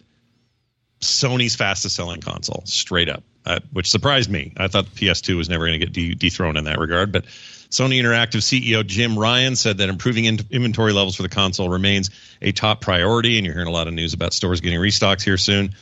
Sony's 1.02 1.56
fastest 1.56 1.98
selling 1.98 2.22
console, 2.22 2.64
straight 2.66 3.10
up 3.10 3.24
uh, 3.46 3.60
which 3.72 3.90
surprised 3.90 4.30
me. 4.30 4.54
I 4.58 4.68
thought 4.68 4.86
the 4.86 5.08
PS2 5.08 5.36
was 5.38 5.50
never 5.50 5.66
going 5.66 5.80
to 5.80 5.86
get 5.86 5.94
de- 5.94 6.16
dethroned 6.16 6.58
in 6.58 6.66
that 6.66 6.80
regard. 6.80 7.12
But 7.12 7.26
Sony 7.26 8.02
Interactive 8.02 8.42
CEO 8.42 8.86
Jim 8.86 9.18
Ryan 9.18 9.56
said 9.56 9.78
that 9.78 9.90
improving 9.90 10.26
in- 10.26 10.40
inventory 10.50 10.94
levels 10.94 11.16
for 11.16 11.24
the 11.24 11.30
console 11.30 11.70
remains 11.70 12.10
a 12.42 12.52
top 12.52 12.82
priority. 12.82 13.38
And 13.38 13.46
you're 13.46 13.54
hearing 13.54 13.68
a 13.68 13.72
lot 13.72 13.88
of 13.88 13.94
news 13.94 14.14
about 14.14 14.34
stores 14.34 14.62
getting 14.62 14.80
restocks 14.80 15.24
here 15.24 15.38
soon. 15.38 15.76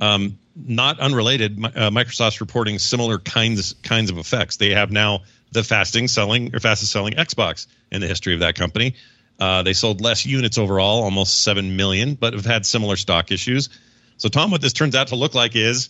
Um, 0.00 0.38
not 0.56 1.00
unrelated, 1.00 1.58
uh, 1.64 1.90
Microsoft's 1.90 2.40
reporting 2.40 2.78
similar 2.78 3.18
kinds 3.18 3.74
kinds 3.82 4.10
of 4.10 4.18
effects. 4.18 4.56
They 4.56 4.70
have 4.70 4.90
now 4.90 5.20
the 5.52 5.62
fastest 5.62 6.14
selling 6.14 6.54
or 6.54 6.60
fastest 6.60 6.92
selling 6.92 7.14
Xbox 7.14 7.66
in 7.90 8.00
the 8.00 8.08
history 8.08 8.34
of 8.34 8.40
that 8.40 8.54
company. 8.54 8.94
Uh, 9.38 9.62
they 9.62 9.72
sold 9.72 10.00
less 10.00 10.26
units 10.26 10.58
overall, 10.58 11.02
almost 11.02 11.42
seven 11.42 11.76
million, 11.76 12.14
but 12.14 12.32
have 12.32 12.44
had 12.44 12.66
similar 12.66 12.96
stock 12.96 13.30
issues. 13.30 13.68
So, 14.16 14.28
Tom, 14.28 14.50
what 14.50 14.60
this 14.60 14.72
turns 14.72 14.94
out 14.94 15.08
to 15.08 15.16
look 15.16 15.34
like 15.34 15.56
is 15.56 15.88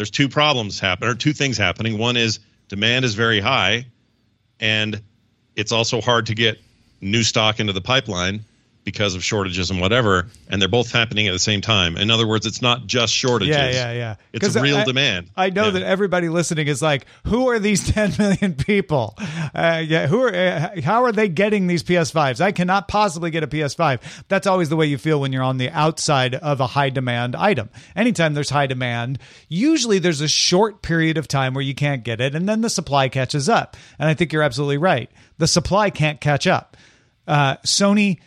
there's 0.00 0.10
two 0.10 0.30
problems 0.30 0.80
happening 0.80 1.10
or 1.10 1.14
two 1.14 1.34
things 1.34 1.58
happening. 1.58 1.98
One 1.98 2.16
is 2.16 2.38
demand 2.68 3.04
is 3.04 3.14
very 3.14 3.38
high, 3.38 3.84
and 4.58 5.02
it's 5.56 5.72
also 5.72 6.00
hard 6.00 6.24
to 6.24 6.34
get 6.34 6.58
new 7.02 7.22
stock 7.22 7.60
into 7.60 7.74
the 7.74 7.82
pipeline 7.82 8.42
because 8.90 9.14
of 9.14 9.22
shortages 9.22 9.70
and 9.70 9.80
whatever, 9.80 10.26
and 10.48 10.60
they're 10.60 10.68
both 10.68 10.90
happening 10.90 11.28
at 11.28 11.32
the 11.32 11.38
same 11.38 11.60
time. 11.60 11.96
In 11.96 12.10
other 12.10 12.26
words, 12.26 12.44
it's 12.44 12.60
not 12.60 12.88
just 12.88 13.14
shortages. 13.14 13.54
Yeah, 13.54 13.70
yeah, 13.70 13.92
yeah. 13.92 14.14
It's 14.32 14.56
real 14.56 14.78
I, 14.78 14.84
demand. 14.84 15.30
I 15.36 15.50
know 15.50 15.66
yeah. 15.66 15.70
that 15.70 15.82
everybody 15.84 16.28
listening 16.28 16.66
is 16.66 16.82
like, 16.82 17.06
"Who 17.26 17.48
are 17.50 17.60
these 17.60 17.88
10 17.92 18.14
million 18.18 18.54
people? 18.54 19.14
Uh, 19.54 19.80
yeah, 19.86 20.08
who 20.08 20.20
are? 20.22 20.34
Uh, 20.34 20.80
how 20.82 21.04
are 21.04 21.12
they 21.12 21.28
getting 21.28 21.68
these 21.68 21.84
PS5s? 21.84 22.40
I 22.40 22.50
cannot 22.50 22.88
possibly 22.88 23.30
get 23.30 23.44
a 23.44 23.46
PS5." 23.46 24.24
That's 24.26 24.48
always 24.48 24.68
the 24.68 24.76
way 24.76 24.86
you 24.86 24.98
feel 24.98 25.20
when 25.20 25.32
you're 25.32 25.44
on 25.44 25.58
the 25.58 25.70
outside 25.70 26.34
of 26.34 26.58
a 26.58 26.66
high 26.66 26.90
demand 26.90 27.36
item. 27.36 27.70
Anytime 27.94 28.34
there's 28.34 28.50
high 28.50 28.66
demand, 28.66 29.20
usually 29.48 30.00
there's 30.00 30.20
a 30.20 30.28
short 30.28 30.82
period 30.82 31.16
of 31.16 31.28
time 31.28 31.54
where 31.54 31.62
you 31.62 31.76
can't 31.76 32.02
get 32.02 32.20
it, 32.20 32.34
and 32.34 32.48
then 32.48 32.60
the 32.60 32.70
supply 32.70 33.08
catches 33.08 33.48
up. 33.48 33.76
And 34.00 34.08
I 34.08 34.14
think 34.14 34.32
you're 34.32 34.42
absolutely 34.42 34.78
right. 34.78 35.08
The 35.38 35.46
supply 35.46 35.90
can't 35.90 36.20
catch 36.20 36.48
up. 36.48 36.76
Uh, 37.28 37.56
Sony 37.58 38.18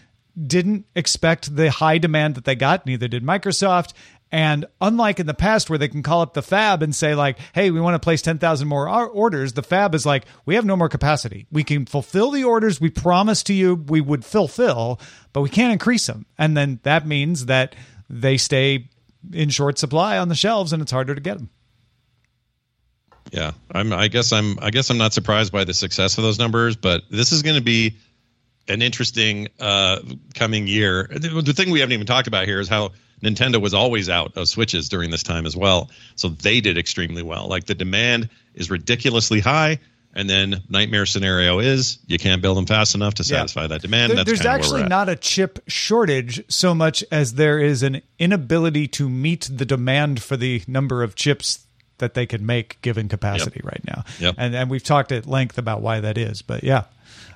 didn't 0.42 0.86
expect 0.96 1.56
the 1.56 1.70
high 1.70 1.98
demand 1.98 2.36
that 2.36 2.46
they 2.46 2.56
got. 2.56 2.86
Neither 2.86 3.08
did 3.08 3.24
Microsoft. 3.24 3.94
And 4.32 4.66
unlike 4.82 5.20
in 5.20 5.28
the 5.28 5.36
past 5.36 5.70
where 5.70 5.78
they 5.78 5.88
can 5.88 6.02
call 6.02 6.22
up 6.22 6.34
the 6.34 6.42
fab 6.42 6.82
and 6.82 6.96
say 6.96 7.14
like, 7.14 7.38
"Hey, 7.54 7.70
we 7.70 7.80
want 7.80 7.94
to 7.94 8.00
place 8.00 8.24
10,000 8.24 8.68
more 8.68 8.90
orders." 8.90 9.54
The 9.54 9.62
fab 9.62 9.94
is 9.94 10.08
like, 10.08 10.26
"We 10.44 10.56
have 10.56 10.66
no 10.66 10.76
more 10.76 10.90
capacity. 10.90 11.46
We 11.52 11.64
can 11.64 11.86
fulfill 11.86 12.32
the 12.32 12.44
orders 12.44 12.82
we 12.82 12.90
promised 12.90 13.46
to 13.48 13.54
you 13.54 13.76
we 13.76 14.02
would 14.02 14.26
fulfill, 14.26 15.00
but 15.34 15.42
we 15.42 15.50
can't 15.50 15.72
increase 15.72 16.08
them." 16.08 16.26
And 16.36 16.58
then 16.58 16.80
that 16.82 17.06
means 17.06 17.46
that 17.46 17.76
they 18.10 18.38
stay 18.38 18.90
in 19.32 19.50
short 19.50 19.78
supply 19.78 20.18
on 20.18 20.30
the 20.30 20.36
shelves, 20.36 20.74
and 20.74 20.82
it's 20.82 20.92
harder 20.92 21.14
to 21.14 21.22
get 21.22 21.38
them. 21.38 21.52
Yeah, 23.32 23.52
I'm. 23.72 23.94
I 23.94 24.08
guess 24.08 24.32
I'm. 24.32 24.58
I 24.60 24.72
guess 24.72 24.90
I'm 24.90 24.98
not 24.98 25.14
surprised 25.14 25.52
by 25.52 25.64
the 25.64 25.76
success 25.76 26.18
of 26.18 26.24
those 26.24 26.40
numbers, 26.40 26.76
but 26.76 27.04
this 27.12 27.32
is 27.32 27.44
going 27.44 27.56
to 27.56 27.62
be 27.62 27.98
an 28.68 28.82
interesting 28.82 29.50
uh, 29.60 30.00
coming 30.36 30.68
year. 30.68 31.08
The, 31.12 31.54
thing 31.54 31.72
we 31.72 31.80
haven't 31.80 31.94
even 31.94 32.08
talked 32.08 32.28
about 32.28 32.46
here 32.46 32.60
is 32.60 32.68
how 32.68 32.92
Nintendo 33.22 33.62
was 33.62 33.74
always 33.74 34.10
out 34.10 34.38
of 34.38 34.48
Switches 34.48 34.90
during 34.90 35.10
this 35.10 35.24
time 35.24 35.46
as 35.46 35.56
well, 35.56 35.90
so 36.16 36.30
they 36.30 36.62
did 36.62 36.78
extremely 36.78 37.24
well. 37.24 37.48
Like 37.48 37.66
the 37.66 37.76
demand 37.76 38.30
is 38.54 38.70
ridiculously 38.70 39.40
high, 39.40 39.80
and 40.14 40.30
then 40.30 40.62
nightmare 40.70 41.06
scenario 41.06 41.60
is 41.60 42.00
you 42.08 42.20
can't 42.20 42.42
build 42.42 42.58
them 42.58 42.66
fast 42.66 42.96
enough 42.96 43.16
to 43.16 43.24
satisfy 43.24 43.62
yeah. 43.62 43.68
that 43.68 43.82
demand. 43.82 44.14
There, 44.14 44.24
there's 44.24 44.46
actually 44.46 44.84
not 44.84 45.10
a 45.10 45.16
chip 45.16 45.60
shortage 45.68 46.44
so 46.50 46.76
much 46.76 47.04
as 47.12 47.36
there 47.36 47.60
is 47.60 47.84
an 47.84 48.02
inability 48.20 48.88
to 48.90 49.10
meet 49.10 49.50
the 49.52 49.66
demand 49.66 50.22
for 50.22 50.38
the 50.38 50.62
number 50.68 51.04
of 51.04 51.16
chips 51.16 51.66
that 51.98 52.14
they 52.14 52.26
could 52.26 52.42
make 52.42 52.82
given 52.82 53.08
capacity 53.08 53.62
yep. 53.64 53.72
right 53.72 53.82
now. 53.88 54.04
Yep. 54.20 54.36
And 54.38 54.56
and 54.56 54.70
we've 54.70 54.84
talked 54.84 55.12
at 55.12 55.26
length 55.26 55.58
about 55.58 55.82
why 55.82 56.00
that 56.02 56.18
is, 56.18 56.42
but 56.42 56.64
yeah. 56.64 56.84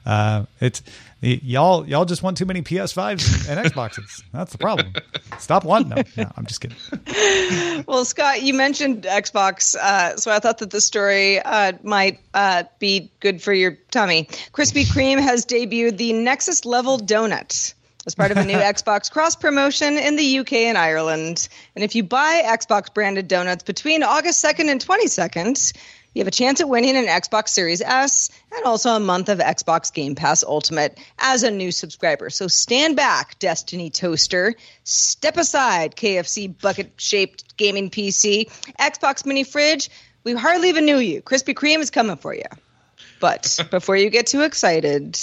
Uh, 0.08 0.46
it's 0.62 0.82
y'all 1.20 1.86
y'all 1.86 2.06
just 2.06 2.24
want 2.24 2.38
too 2.38 2.46
many 2.46 2.62
PS5s 2.62 3.50
and 3.50 3.70
Xboxes. 3.70 4.24
That's 4.34 4.54
the 4.54 4.58
problem. 4.58 4.94
Stop 5.38 5.66
wanting 5.66 5.90
them. 5.90 6.06
No, 6.16 6.32
I'm 6.38 6.46
just 6.46 6.62
kidding. 6.62 6.78
Well, 7.88 8.06
Scott, 8.06 8.42
you 8.42 8.54
mentioned 8.54 9.04
Xbox, 9.04 9.76
uh, 9.76 10.18
so 10.18 10.32
I 10.32 10.40
thought 10.40 10.58
that 10.60 10.72
the 10.72 10.82
story 10.82 11.40
uh, 11.40 11.74
might 11.84 12.20
uh, 12.34 12.64
be 12.80 13.12
good 13.20 13.42
for 13.42 13.54
your 13.54 13.78
tummy. 13.92 14.26
Krispy 14.52 14.86
Kreme 14.86 15.22
has 15.22 15.46
debuted 15.46 15.98
the 15.98 16.14
Nexus 16.14 16.66
level 16.66 16.98
donut 16.98 17.74
as 18.08 18.16
part 18.16 18.32
of 18.32 18.38
a 18.38 18.46
new 18.46 18.54
Xbox 18.58 19.12
cross 19.12 19.36
promotion 19.36 19.98
in 19.98 20.16
the 20.16 20.40
UK 20.40 20.54
and 20.54 20.78
Ireland. 20.78 21.48
And 21.76 21.84
if 21.84 21.94
you 21.94 22.04
buy 22.04 22.42
Xbox 22.46 22.92
branded 22.92 23.28
donuts 23.28 23.64
between 23.64 24.02
August 24.02 24.44
2nd 24.44 24.72
and 24.72 24.84
22nd, 24.84 25.74
you 26.18 26.22
have 26.22 26.28
a 26.28 26.32
chance 26.32 26.60
at 26.60 26.68
winning 26.68 26.98
an 26.98 27.06
Xbox 27.06 27.50
Series 27.50 27.80
S 27.80 28.32
and 28.52 28.66
also 28.66 28.90
a 28.90 29.00
month 29.00 29.30
of 29.30 29.38
Xbox 29.38 29.94
Game 29.94 30.16
Pass 30.16 30.44
Ultimate 30.44 30.98
as 31.20 31.44
a 31.44 31.52
new 31.52 31.72
subscriber. 31.72 32.32
So 32.32 32.48
stand 32.48 32.96
back, 32.96 33.38
Destiny 33.38 33.92
Toaster. 33.92 34.56
Step 34.84 35.38
aside, 35.38 35.96
KFC 35.96 36.60
bucket 36.60 36.94
shaped 36.98 37.56
gaming 37.56 37.92
PC. 37.92 38.50
Xbox 38.80 39.28
Mini 39.28 39.44
Fridge, 39.44 39.92
we 40.24 40.34
hardly 40.34 40.70
even 40.70 40.86
knew 40.86 40.98
you. 40.98 41.22
Krispy 41.22 41.54
Kreme 41.54 41.82
is 41.82 41.92
coming 41.92 42.18
for 42.18 42.34
you. 42.34 42.42
But 43.20 43.60
before 43.70 43.96
you 43.96 44.10
get 44.10 44.26
too 44.26 44.42
excited, 44.42 45.20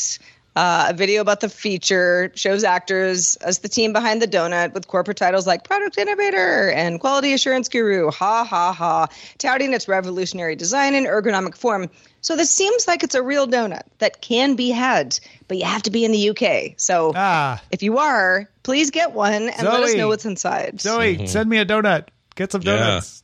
uh, 0.57 0.87
a 0.91 0.95
video 0.95 1.21
about 1.21 1.41
the 1.41 1.49
feature 1.49 2.31
shows 2.35 2.65
actors 2.65 3.37
as 3.37 3.59
the 3.59 3.69
team 3.69 3.93
behind 3.93 4.23
the 4.23 4.29
donut 4.29 4.73
with 4.73 4.87
corporate 4.87 5.17
titles 5.17 5.47
like 5.47 5.65
Product 5.65 5.99
Innovator 5.99 6.71
and 6.71 7.01
Quality 7.01 7.33
Assurance 7.33 7.69
Guru. 7.69 8.11
Ha 8.11 8.45
ha 8.45 8.73
ha. 8.73 9.09
Touting 9.39 9.73
its 9.73 9.89
revolutionary 9.89 10.55
design 10.55 10.95
and 10.95 11.07
ergonomic 11.07 11.57
form. 11.57 11.91
So 12.21 12.37
this 12.37 12.51
seems 12.51 12.87
like 12.87 13.03
it's 13.03 13.15
a 13.15 13.23
real 13.23 13.47
donut 13.47 13.83
that 13.99 14.23
can 14.23 14.55
be 14.55 14.71
had, 14.71 15.19
but 15.49 15.59
you 15.59 15.65
have 15.65 15.83
to 15.83 15.91
be 15.91 16.05
in 16.05 16.13
the 16.13 16.31
UK. 16.31 16.75
So 16.79 17.13
ah. 17.15 17.61
if 17.71 17.83
you 17.83 17.99
are, 17.99 18.49
please 18.63 18.91
get 18.91 19.13
one 19.13 19.33
and 19.33 19.55
Zoe, 19.57 19.69
let 19.69 19.83
us 19.83 19.95
know 19.95 20.09
what's 20.09 20.25
inside. 20.25 20.81
Zoe, 20.81 21.17
mm-hmm. 21.17 21.27
send 21.27 21.51
me 21.51 21.59
a 21.59 21.67
donut. 21.67 22.09
Get 22.35 22.53
some 22.53 22.63
donuts. 22.63 23.23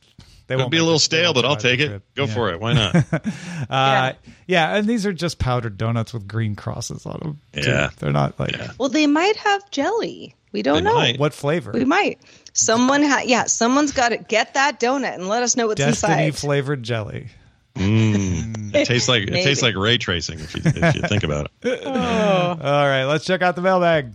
They 0.51 0.55
It'll 0.55 0.69
be 0.69 0.79
a 0.79 0.83
little 0.83 0.99
stale, 0.99 1.33
but 1.33 1.45
I'll 1.45 1.55
take 1.55 1.79
it. 1.79 2.01
Go 2.13 2.25
yeah. 2.25 2.33
for 2.33 2.51
it. 2.51 2.59
Why 2.59 2.73
not? 2.73 2.95
uh, 3.13 3.23
yeah. 3.69 4.13
yeah, 4.47 4.75
and 4.75 4.85
these 4.85 5.05
are 5.05 5.13
just 5.13 5.39
powdered 5.39 5.77
donuts 5.77 6.13
with 6.13 6.27
green 6.27 6.57
crosses 6.57 7.05
on 7.05 7.19
them. 7.21 7.39
Too. 7.53 7.69
Yeah, 7.69 7.89
they're 7.99 8.11
not 8.11 8.37
like. 8.37 8.51
Yeah. 8.51 8.71
Well, 8.77 8.89
they 8.89 9.07
might 9.07 9.37
have 9.37 9.71
jelly. 9.71 10.35
We 10.51 10.61
don't 10.61 10.83
they 10.83 10.89
know 10.89 10.95
might. 10.95 11.19
what 11.19 11.33
flavor. 11.33 11.71
We 11.71 11.85
might. 11.85 12.19
Someone, 12.51 13.01
ha- 13.01 13.23
yeah, 13.23 13.45
someone's 13.45 13.93
got 13.93 14.09
to 14.09 14.17
get 14.17 14.55
that 14.55 14.81
donut 14.81 15.13
and 15.13 15.29
let 15.29 15.41
us 15.41 15.55
know 15.55 15.67
what's 15.67 15.79
Destiny 15.79 16.25
inside. 16.25 16.35
flavored 16.35 16.83
jelly. 16.83 17.27
Mm. 17.75 18.75
it 18.75 18.85
tastes 18.85 19.07
like 19.07 19.23
it 19.23 19.31
tastes 19.45 19.63
like 19.63 19.75
ray 19.77 19.97
tracing 19.97 20.37
if 20.41 20.53
you, 20.53 20.63
if 20.65 20.95
you 20.95 21.01
think 21.03 21.23
about 21.23 21.49
it. 21.63 21.81
oh. 21.85 21.91
All 21.91 22.55
right, 22.57 23.05
let's 23.05 23.23
check 23.23 23.41
out 23.41 23.55
the 23.55 23.61
mailbag. 23.61 24.11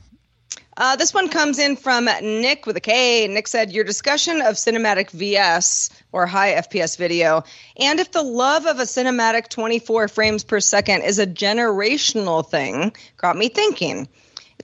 Uh, 0.79 0.95
this 0.95 1.15
one 1.15 1.31
comes 1.31 1.59
in 1.59 1.75
from 1.75 2.05
Nick 2.05 2.67
with 2.67 2.77
a 2.77 2.81
K. 2.81 3.27
Nick 3.29 3.49
said, 3.49 3.73
Your 3.73 3.85
discussion 3.85 4.43
of 4.43 4.57
cinematic 4.57 5.11
VS 5.11 5.89
or 6.13 6.27
high 6.27 6.53
FPS 6.53 6.99
video, 6.99 7.45
and 7.79 7.99
if 7.99 8.13
the 8.13 8.23
love 8.23 8.67
of 8.67 8.79
a 8.79 8.83
cinematic 8.83 9.49
24 9.49 10.09
frames 10.09 10.45
per 10.45 10.61
second 10.61 11.03
is 11.03 11.19
a 11.19 11.27
generational 11.27 12.47
thing, 12.47 12.95
got 13.17 13.39
me 13.39 13.49
thinking. 13.49 14.07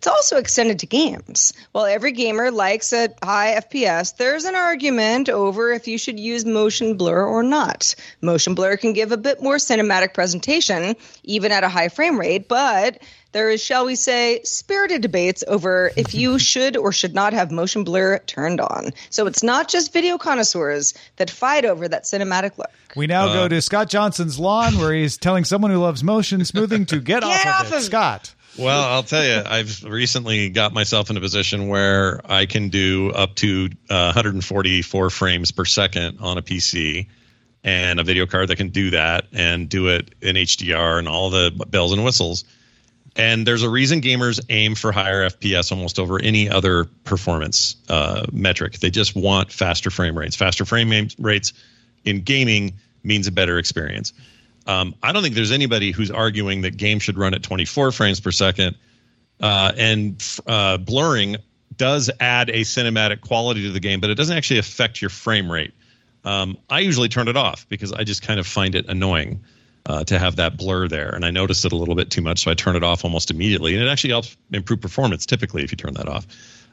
It's 0.02 0.08
also 0.08 0.36
extended 0.36 0.80
to 0.80 0.86
games. 0.86 1.52
While 1.70 1.84
every 1.84 2.10
gamer 2.10 2.50
likes 2.50 2.92
a 2.92 3.10
high 3.22 3.54
FPS, 3.54 4.16
there's 4.16 4.44
an 4.44 4.56
argument 4.56 5.28
over 5.28 5.70
if 5.70 5.86
you 5.86 5.96
should 5.96 6.18
use 6.18 6.44
motion 6.44 6.96
blur 6.96 7.24
or 7.24 7.44
not. 7.44 7.94
Motion 8.20 8.56
blur 8.56 8.76
can 8.76 8.94
give 8.94 9.12
a 9.12 9.16
bit 9.16 9.40
more 9.40 9.58
cinematic 9.58 10.12
presentation, 10.12 10.96
even 11.22 11.52
at 11.52 11.62
a 11.62 11.68
high 11.68 11.88
frame 11.88 12.18
rate, 12.18 12.48
but 12.48 13.00
there 13.30 13.48
is, 13.48 13.62
shall 13.62 13.86
we 13.86 13.94
say, 13.94 14.40
spirited 14.42 15.02
debates 15.02 15.44
over 15.46 15.92
if 15.96 16.14
you 16.14 16.36
should 16.50 16.76
or 16.76 16.90
should 16.90 17.14
not 17.14 17.32
have 17.32 17.52
motion 17.52 17.84
blur 17.84 18.18
turned 18.26 18.60
on. 18.60 18.90
So 19.10 19.28
it's 19.28 19.44
not 19.44 19.68
just 19.68 19.92
video 19.92 20.18
connoisseurs 20.18 20.94
that 21.18 21.30
fight 21.30 21.64
over 21.64 21.86
that 21.86 22.02
cinematic 22.02 22.58
look. 22.58 22.72
We 22.96 23.06
now 23.06 23.28
uh, 23.28 23.34
go 23.34 23.46
to 23.46 23.62
Scott 23.62 23.88
Johnson's 23.88 24.36
lawn 24.36 24.78
where 24.78 24.92
he's 24.92 25.16
telling 25.16 25.44
someone 25.44 25.70
who 25.70 25.78
loves 25.78 26.02
motion 26.02 26.44
smoothing 26.44 26.86
to 26.86 26.98
get, 26.98 27.22
get 27.22 27.46
off, 27.46 27.66
of 27.66 27.72
it. 27.72 27.76
Of- 27.76 27.82
Scott. 27.84 28.34
Well, 28.58 28.82
I'll 28.82 29.02
tell 29.02 29.24
you, 29.24 29.42
I've 29.44 29.82
recently 29.82 30.50
got 30.50 30.74
myself 30.74 31.08
in 31.08 31.16
a 31.16 31.20
position 31.20 31.68
where 31.68 32.20
I 32.24 32.44
can 32.44 32.68
do 32.68 33.10
up 33.10 33.34
to 33.36 33.70
uh, 33.88 34.12
144 34.12 35.10
frames 35.10 35.52
per 35.52 35.64
second 35.64 36.18
on 36.20 36.36
a 36.36 36.42
PC 36.42 37.06
and 37.64 37.98
a 37.98 38.04
video 38.04 38.26
card 38.26 38.48
that 38.48 38.56
can 38.56 38.68
do 38.68 38.90
that 38.90 39.26
and 39.32 39.68
do 39.68 39.88
it 39.88 40.14
in 40.20 40.36
HDR 40.36 40.98
and 40.98 41.08
all 41.08 41.30
the 41.30 41.50
bells 41.68 41.92
and 41.92 42.04
whistles. 42.04 42.44
And 43.16 43.46
there's 43.46 43.62
a 43.62 43.70
reason 43.70 44.00
gamers 44.00 44.40
aim 44.48 44.74
for 44.74 44.92
higher 44.92 45.28
FPS 45.28 45.70
almost 45.70 45.98
over 45.98 46.20
any 46.20 46.48
other 46.48 46.84
performance 47.04 47.76
uh, 47.88 48.26
metric. 48.32 48.78
They 48.80 48.90
just 48.90 49.14
want 49.14 49.52
faster 49.52 49.90
frame 49.90 50.16
rates. 50.16 50.36
Faster 50.36 50.64
frame 50.64 51.08
rates 51.18 51.52
in 52.04 52.22
gaming 52.22 52.74
means 53.02 53.26
a 53.26 53.32
better 53.32 53.58
experience. 53.58 54.12
Um, 54.66 54.94
I 55.02 55.12
don't 55.12 55.22
think 55.22 55.34
there's 55.34 55.52
anybody 55.52 55.90
who's 55.90 56.10
arguing 56.10 56.62
that 56.62 56.76
games 56.76 57.02
should 57.02 57.18
run 57.18 57.34
at 57.34 57.42
24 57.42 57.92
frames 57.92 58.20
per 58.20 58.30
second. 58.30 58.76
Uh, 59.40 59.72
and 59.76 60.40
uh, 60.46 60.76
blurring 60.78 61.36
does 61.76 62.10
add 62.20 62.48
a 62.50 62.60
cinematic 62.60 63.20
quality 63.22 63.62
to 63.62 63.72
the 63.72 63.80
game, 63.80 64.00
but 64.00 64.10
it 64.10 64.14
doesn't 64.14 64.36
actually 64.36 64.58
affect 64.58 65.00
your 65.00 65.10
frame 65.10 65.50
rate. 65.50 65.74
Um, 66.24 66.58
I 66.70 66.80
usually 66.80 67.08
turn 67.08 67.28
it 67.28 67.36
off 67.36 67.68
because 67.68 67.92
I 67.92 68.04
just 68.04 68.22
kind 68.22 68.38
of 68.38 68.46
find 68.46 68.74
it 68.74 68.86
annoying 68.88 69.42
uh, 69.86 70.04
to 70.04 70.18
have 70.18 70.36
that 70.36 70.56
blur 70.56 70.86
there. 70.86 71.08
And 71.08 71.24
I 71.24 71.30
notice 71.30 71.64
it 71.64 71.72
a 71.72 71.76
little 71.76 71.96
bit 71.96 72.10
too 72.10 72.22
much, 72.22 72.44
so 72.44 72.50
I 72.50 72.54
turn 72.54 72.76
it 72.76 72.84
off 72.84 73.04
almost 73.04 73.30
immediately. 73.30 73.74
And 73.74 73.82
it 73.82 73.88
actually 73.88 74.10
helps 74.10 74.36
improve 74.52 74.80
performance 74.80 75.26
typically 75.26 75.64
if 75.64 75.72
you 75.72 75.76
turn 75.76 75.94
that 75.94 76.08
off. 76.08 76.26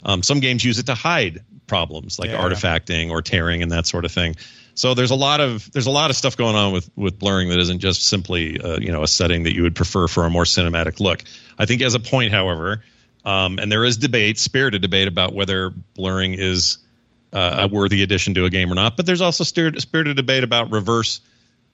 Um, 0.04 0.24
some 0.24 0.40
games 0.40 0.64
use 0.64 0.80
it 0.80 0.86
to 0.86 0.96
hide 0.96 1.44
problems 1.68 2.20
like 2.20 2.30
yeah. 2.30 2.42
artifacting 2.42 3.10
or 3.10 3.22
tearing 3.22 3.62
and 3.62 3.72
that 3.72 3.88
sort 3.88 4.06
of 4.06 4.12
thing. 4.12 4.36
So 4.80 4.94
there's 4.94 5.12
a 5.12 5.16
lot 5.16 5.42
of 5.42 5.70
there's 5.74 5.88
a 5.88 5.92
lot 5.92 6.10
of 6.10 6.16
stuff 6.16 6.38
going 6.38 6.56
on 6.56 6.72
with 6.72 6.90
with 6.96 7.20
blurring 7.20 7.50
that 7.50 7.60
isn't 7.60 7.80
just 7.80 8.04
simply 8.04 8.62
uh, 8.62 8.80
you 8.80 8.94
know 8.94 9.04
a 9.04 9.10
setting 9.10 9.44
that 9.44 9.54
you 9.54 9.62
would 9.64 9.76
prefer 9.76 10.08
for 10.08 10.24
a 10.24 10.30
more 10.30 10.46
cinematic 10.46 11.02
look. 11.02 11.22
I 11.58 11.66
think 11.66 11.82
as 11.82 11.96
a 11.96 12.00
point, 12.00 12.32
however, 12.32 12.82
um, 13.26 13.60
and 13.60 13.70
there 13.70 13.84
is 13.84 13.98
debate, 13.98 14.40
spirited 14.40 14.82
debate 14.82 15.10
about 15.10 15.34
whether 15.34 15.72
blurring 15.96 16.34
is 16.34 16.78
uh, 17.34 17.68
a 17.70 17.76
worthy 17.76 18.04
addition 18.04 18.34
to 18.36 18.46
a 18.46 18.50
game 18.50 18.72
or 18.72 18.76
not. 18.76 18.96
But 18.96 19.06
there's 19.06 19.20
also 19.20 19.44
spirited 19.44 20.16
debate 20.16 20.46
about 20.46 20.72
reverse 20.72 21.20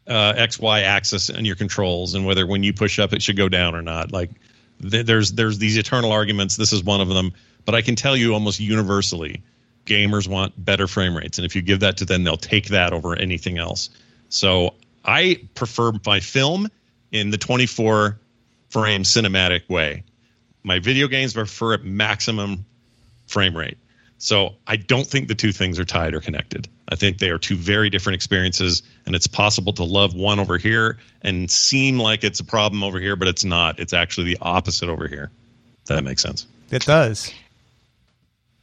uh, 0.08 0.34
X 0.36 0.58
Y 0.58 0.82
axis 0.82 1.30
and 1.30 1.46
your 1.46 1.56
controls 1.56 2.16
and 2.16 2.26
whether 2.26 2.48
when 2.48 2.64
you 2.64 2.74
push 2.74 2.98
up 2.98 3.14
it 3.14 3.22
should 3.22 3.38
go 3.38 3.48
down 3.48 3.76
or 3.76 3.84
not. 3.84 4.14
Like 4.14 4.32
th- 4.82 5.06
there's 5.06 5.32
there's 5.34 5.60
these 5.60 5.78
eternal 5.78 6.12
arguments. 6.12 6.56
This 6.56 6.74
is 6.74 6.84
one 6.84 7.02
of 7.02 7.10
them. 7.10 7.34
But 7.66 7.76
I 7.76 7.84
can 7.84 7.96
tell 7.96 8.18
you 8.18 8.34
almost 8.34 8.60
universally, 8.60 9.44
gamers 9.86 10.28
want 10.28 10.54
better 10.64 10.88
frame 10.88 11.16
rates, 11.16 11.38
and 11.38 11.46
if 11.46 11.56
you 11.56 11.62
give 11.62 11.82
that 11.82 11.98
to 11.98 12.06
them, 12.06 12.24
they'll 12.24 12.38
take 12.38 12.68
that 12.70 12.94
over 12.94 13.16
anything 13.16 13.58
else. 13.58 13.90
So 14.30 14.74
I 15.04 15.48
prefer 15.54 15.94
my 16.06 16.20
film 16.20 16.70
in 17.12 17.30
the 17.30 17.38
24 17.38 18.20
frame 18.70 19.04
cinematic 19.04 19.70
way. 19.70 20.04
My 20.64 20.80
video 20.80 21.08
games 21.08 21.34
prefer 21.34 21.76
at 21.76 21.84
maximum 21.84 22.66
frame 23.28 23.56
rate. 23.56 23.78
So 24.18 24.56
I 24.66 24.78
don't 24.78 25.06
think 25.06 25.28
the 25.28 25.36
two 25.36 25.52
things 25.52 25.78
are 25.78 25.86
tied 25.86 26.14
or 26.14 26.22
connected. 26.22 26.68
I 26.90 26.96
think 26.96 27.20
they 27.20 27.30
are 27.30 27.38
two 27.38 27.56
very 27.56 27.90
different 27.90 28.16
experiences, 28.16 28.84
and 29.06 29.16
it's 29.16 29.28
possible 29.28 29.74
to 29.74 29.84
love 29.84 30.16
one 30.16 30.40
over 30.40 30.58
here 30.58 31.00
and 31.22 31.50
seem 31.50 32.00
like 32.00 32.24
it's 32.24 32.40
a 32.40 32.44
problem 32.44 32.84
over 32.84 33.00
here, 33.00 33.16
but 33.16 33.28
it's 33.28 33.44
not. 33.44 33.80
It's 33.80 33.94
actually 33.94 34.34
the 34.34 34.38
opposite 34.42 34.90
over 34.90 35.08
here. 35.08 35.32
That 35.88 36.04
makes 36.04 36.22
sense. 36.22 36.48
It 36.72 36.86
does. 36.86 37.30
It 37.30 37.36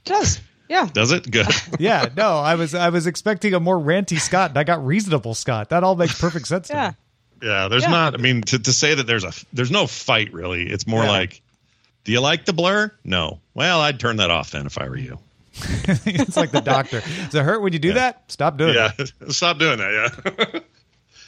does. 0.05 0.41
Yeah. 0.73 0.89
Does 0.91 1.13
it? 1.13 1.31
Good. 1.31 1.47
yeah. 1.79 2.09
No, 2.17 2.39
I 2.39 2.55
was 2.55 2.75
I 2.75 2.89
was 2.89 3.07
expecting 3.07 3.53
a 3.53 3.61
more 3.61 3.79
ranty 3.79 4.19
Scott, 4.19 4.53
and 4.53 4.59
I 4.59 4.65
got 4.65 4.85
reasonable 4.85 5.35
Scott. 5.35 5.69
That 5.69 5.85
all 5.85 5.97
makes 5.97 6.19
perfect 6.19 6.49
sense 6.49 6.71
yeah. 6.71 6.93
to 6.93 6.97
me. 7.43 7.49
Yeah. 7.49 7.69
There's 7.69 7.83
yeah. 7.83 7.91
not. 7.91 8.15
I 8.15 8.17
mean, 8.17 8.41
to, 8.41 8.59
to 8.59 8.73
say 8.73 8.95
that 8.95 9.07
there's 9.07 9.25
a 9.25 9.33
there's 9.53 9.71
no 9.71 9.87
fight 9.87 10.33
really. 10.33 10.67
It's 10.67 10.87
more 10.87 11.05
yeah. 11.05 11.11
like, 11.11 11.43
do 12.05 12.13
you 12.13 12.21
like 12.21 12.47
the 12.47 12.55
blur? 12.55 12.91
No. 13.05 13.39
Well, 13.53 13.83
I'd 13.83 14.01
turn 14.01 14.17
that 14.17 14.31
off 14.31 14.53
then 14.53 14.65
if 14.65 14.79
I 14.79 14.89
were 14.89 14.97
you. 14.97 15.19
it's 15.55 16.39
like 16.39 16.53
the 16.53 16.63
doctor. 16.63 17.01
Does 17.01 17.35
it 17.35 17.43
hurt 17.43 17.61
when 17.61 17.75
you 17.75 17.79
do 17.79 17.93
that? 17.93 18.33
Stop 18.33 18.57
doing 18.57 18.71
it. 18.71 18.77
yeah, 18.77 18.93
it. 18.99 19.13
stop 19.33 19.59
doing 19.59 19.77
that. 19.77 20.23
Yeah. 20.55 20.61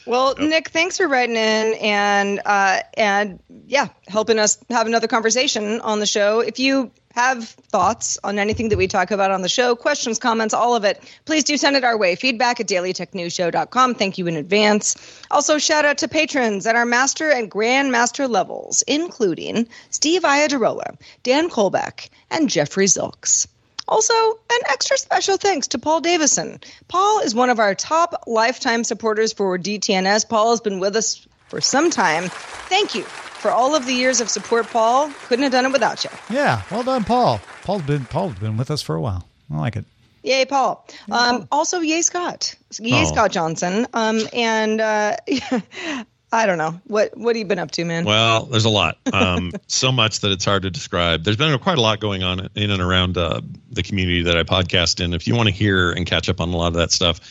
Well, 0.05 0.35
Nick, 0.37 0.69
thanks 0.69 0.97
for 0.97 1.07
writing 1.07 1.35
in 1.35 1.73
and 1.81 2.39
uh, 2.45 2.81
and 2.95 3.39
yeah, 3.65 3.87
helping 4.07 4.37
us 4.37 4.59
have 4.69 4.85
another 4.85 5.07
conversation 5.07 5.81
on 5.81 5.99
the 5.99 6.05
show. 6.05 6.41
If 6.41 6.59
you 6.59 6.91
have 7.15 7.47
thoughts 7.47 8.19
on 8.23 8.37
anything 8.37 8.69
that 8.69 8.77
we 8.77 8.87
talk 8.87 9.09
about 9.09 9.31
on 9.31 9.41
the 9.41 9.49
show, 9.49 9.75
questions, 9.75 10.19
comments, 10.19 10.53
all 10.53 10.75
of 10.75 10.83
it, 10.83 11.01
please 11.23 11.43
do 11.45 11.57
send 11.57 11.75
it 11.75 11.83
our 11.83 11.97
way. 11.97 12.15
Feedback 12.15 12.59
at 12.59 12.67
dailytechnewsshow.com. 12.67 13.95
Thank 13.95 14.17
you 14.17 14.27
in 14.27 14.35
advance. 14.35 14.95
Also, 15.31 15.57
shout 15.57 15.85
out 15.85 15.99
to 15.99 16.07
patrons 16.07 16.67
at 16.67 16.75
our 16.75 16.85
master 16.85 17.31
and 17.31 17.49
grandmaster 17.49 18.29
levels, 18.29 18.83
including 18.83 19.67
Steve 19.89 20.21
Iadarola, 20.23 20.99
Dan 21.23 21.49
Kolbeck, 21.49 22.09
and 22.29 22.49
Jeffrey 22.49 22.85
Zilks. 22.85 23.47
Also, 23.87 24.13
an 24.13 24.59
extra 24.67 24.97
special 24.97 25.37
thanks 25.37 25.67
to 25.69 25.79
Paul 25.79 26.01
Davison. 26.01 26.59
Paul 26.87 27.19
is 27.21 27.35
one 27.35 27.49
of 27.49 27.59
our 27.59 27.75
top 27.75 28.23
lifetime 28.27 28.83
supporters 28.83 29.31
for 29.33 29.57
DTNS. 29.57 30.27
Paul 30.27 30.51
has 30.51 30.61
been 30.61 30.79
with 30.79 30.95
us 30.95 31.27
for 31.49 31.61
some 31.61 31.91
time. 31.91 32.23
Thank 32.67 32.95
you 32.95 33.03
for 33.03 33.51
all 33.51 33.75
of 33.75 33.85
the 33.85 33.93
years 33.93 34.21
of 34.21 34.29
support, 34.29 34.65
Paul. 34.67 35.11
Couldn't 35.27 35.43
have 35.43 35.51
done 35.51 35.65
it 35.67 35.71
without 35.71 36.03
you. 36.03 36.09
Yeah, 36.31 36.63
well 36.71 36.83
done, 36.83 37.03
Paul. 37.03 37.39
Paul's 37.63 37.83
been 37.83 38.05
Paul's 38.05 38.35
been 38.39 38.57
with 38.57 38.71
us 38.71 38.81
for 38.81 38.95
a 38.95 39.01
while. 39.01 39.27
I 39.53 39.57
like 39.57 39.75
it. 39.75 39.85
Yay, 40.23 40.45
Paul. 40.45 40.83
Um, 41.11 41.47
also, 41.51 41.81
yay, 41.81 42.01
Scott. 42.01 42.55
Yay, 42.79 43.03
Oh. 43.03 43.05
Scott 43.05 43.31
Johnson. 43.31 43.85
Um, 43.93 44.21
and 44.33 44.81
uh, 44.81 45.17
I 46.31 46.45
don't 46.45 46.57
know 46.57 46.79
what 46.85 47.17
what 47.17 47.35
have 47.35 47.39
you 47.39 47.45
been 47.45 47.59
up 47.59 47.71
to, 47.71 47.85
man. 47.85 48.03
Well, 48.03 48.45
there's 48.45 48.65
a 48.65 48.69
lot. 48.69 48.97
Um, 49.13 49.51
so 49.67 49.91
much 49.91 50.19
that 50.21 50.31
it's 50.31 50.43
hard 50.43 50.63
to 50.63 50.71
describe. 50.71 51.23
There's 51.23 51.37
been 51.37 51.57
quite 51.59 51.77
a 51.77 51.81
lot 51.81 51.99
going 51.99 52.23
on 52.23 52.49
in 52.55 52.71
and 52.71 52.81
around 52.81 53.17
uh, 53.17 53.41
the 53.71 53.83
community 53.83 54.23
that 54.23 54.37
I 54.37 54.43
podcast 54.43 55.03
in. 55.03 55.13
If 55.13 55.27
you 55.27 55.35
want 55.35 55.47
to 55.47 55.53
hear 55.53 55.91
and 55.91 56.05
catch 56.05 56.27
up 56.27 56.41
on 56.41 56.49
a 56.49 56.57
lot 56.57 56.67
of 56.67 56.73
that 56.73 56.91
stuff, 56.91 57.21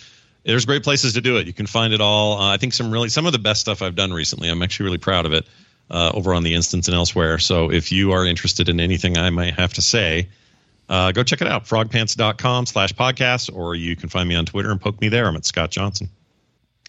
there's 0.45 0.65
great 0.65 0.85
places 0.85 1.15
to 1.15 1.21
do 1.21 1.37
it. 1.37 1.47
You 1.47 1.53
can 1.53 1.67
find 1.67 1.93
it 1.93 2.01
all. 2.01 2.41
Uh, 2.41 2.55
I 2.55 2.57
think 2.57 2.73
some 2.73 2.91
really 2.91 3.09
some 3.09 3.27
of 3.27 3.33
the 3.33 3.39
best 3.39 3.61
stuff 3.61 3.83
I've 3.83 3.97
done 3.97 4.13
recently. 4.13 4.49
I'm 4.49 4.63
actually 4.63 4.85
really 4.85 4.99
proud 4.99 5.27
of 5.27 5.33
it 5.33 5.47
uh, 5.91 6.13
over 6.15 6.33
on 6.35 6.43
the 6.43 6.55
instance 6.55 6.89
and 6.89 6.95
elsewhere. 6.95 7.39
So 7.39 7.71
if 7.71 7.93
you 7.93 8.13
are 8.13 8.25
interested 8.25 8.69
in 8.69 8.81
anything 8.81 9.19
I 9.19 9.31
might 9.31 9.55
have 9.55 9.75
to 9.75 9.83
say, 9.83 10.29
uh, 10.89 11.13
go 11.13 11.23
check 11.23 11.41
it 11.41 11.49
out. 11.49 11.65
Frogpants.com 11.65 12.67
slash 12.67 12.93
podcast, 12.93 13.55
or 13.55 13.75
you 13.75 13.97
can 13.97 14.09
find 14.09 14.29
me 14.29 14.35
on 14.35 14.47
Twitter 14.47 14.71
and 14.71 14.81
poke 14.81 15.01
me 15.01 15.09
there. 15.09 15.27
I'm 15.27 15.37
at 15.37 15.45
Scott 15.45 15.71
Johnson. 15.71 16.09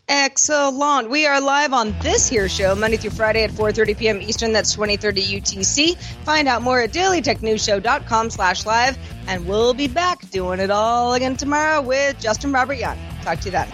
Excellent. 0.08 1.10
We 1.10 1.26
are 1.26 1.42
live 1.42 1.74
on 1.74 1.96
this 2.02 2.28
here 2.28 2.48
show 2.48 2.76
Monday 2.76 2.98
through 2.98 3.12
Friday 3.12 3.44
at 3.44 3.50
4:30 3.50 3.98
p.m. 3.98 4.22
Eastern. 4.22 4.54
That's 4.54 4.76
20:30 4.76 5.42
UTC. 5.42 5.98
Find 6.24 6.48
out 6.48 6.62
more 6.62 6.82
at 6.82 6.92
dailytechnewsshow.com 6.92 8.30
slash 8.30 8.66
live, 8.68 8.98
and 9.28 9.48
we'll 9.48 9.74
be 9.74 9.88
back 9.88 10.30
doing 10.30 10.60
it 10.60 10.70
all 10.70 11.14
again 11.14 11.36
tomorrow 11.36 11.82
with 11.82 12.20
Justin 12.20 12.52
Robert 12.52 12.76
Young. 12.76 13.00
Talk 13.24 13.40
to 13.40 13.46
you 13.46 13.52
then. 13.52 13.68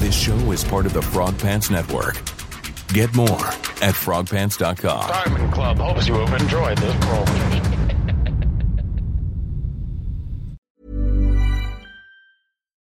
This 0.00 0.14
show 0.14 0.36
is 0.52 0.64
part 0.64 0.86
of 0.86 0.94
the 0.94 1.02
Frog 1.02 1.38
Pants 1.38 1.68
Network. 1.68 2.14
Get 2.88 3.14
more 3.14 3.26
at 3.28 3.92
frogpants.com. 3.92 5.08
Diamond 5.08 5.52
Club 5.52 5.78
hopes 5.78 6.08
you 6.08 6.14
have 6.14 6.40
enjoyed 6.40 6.78
this 6.78 6.94
program. 7.04 7.85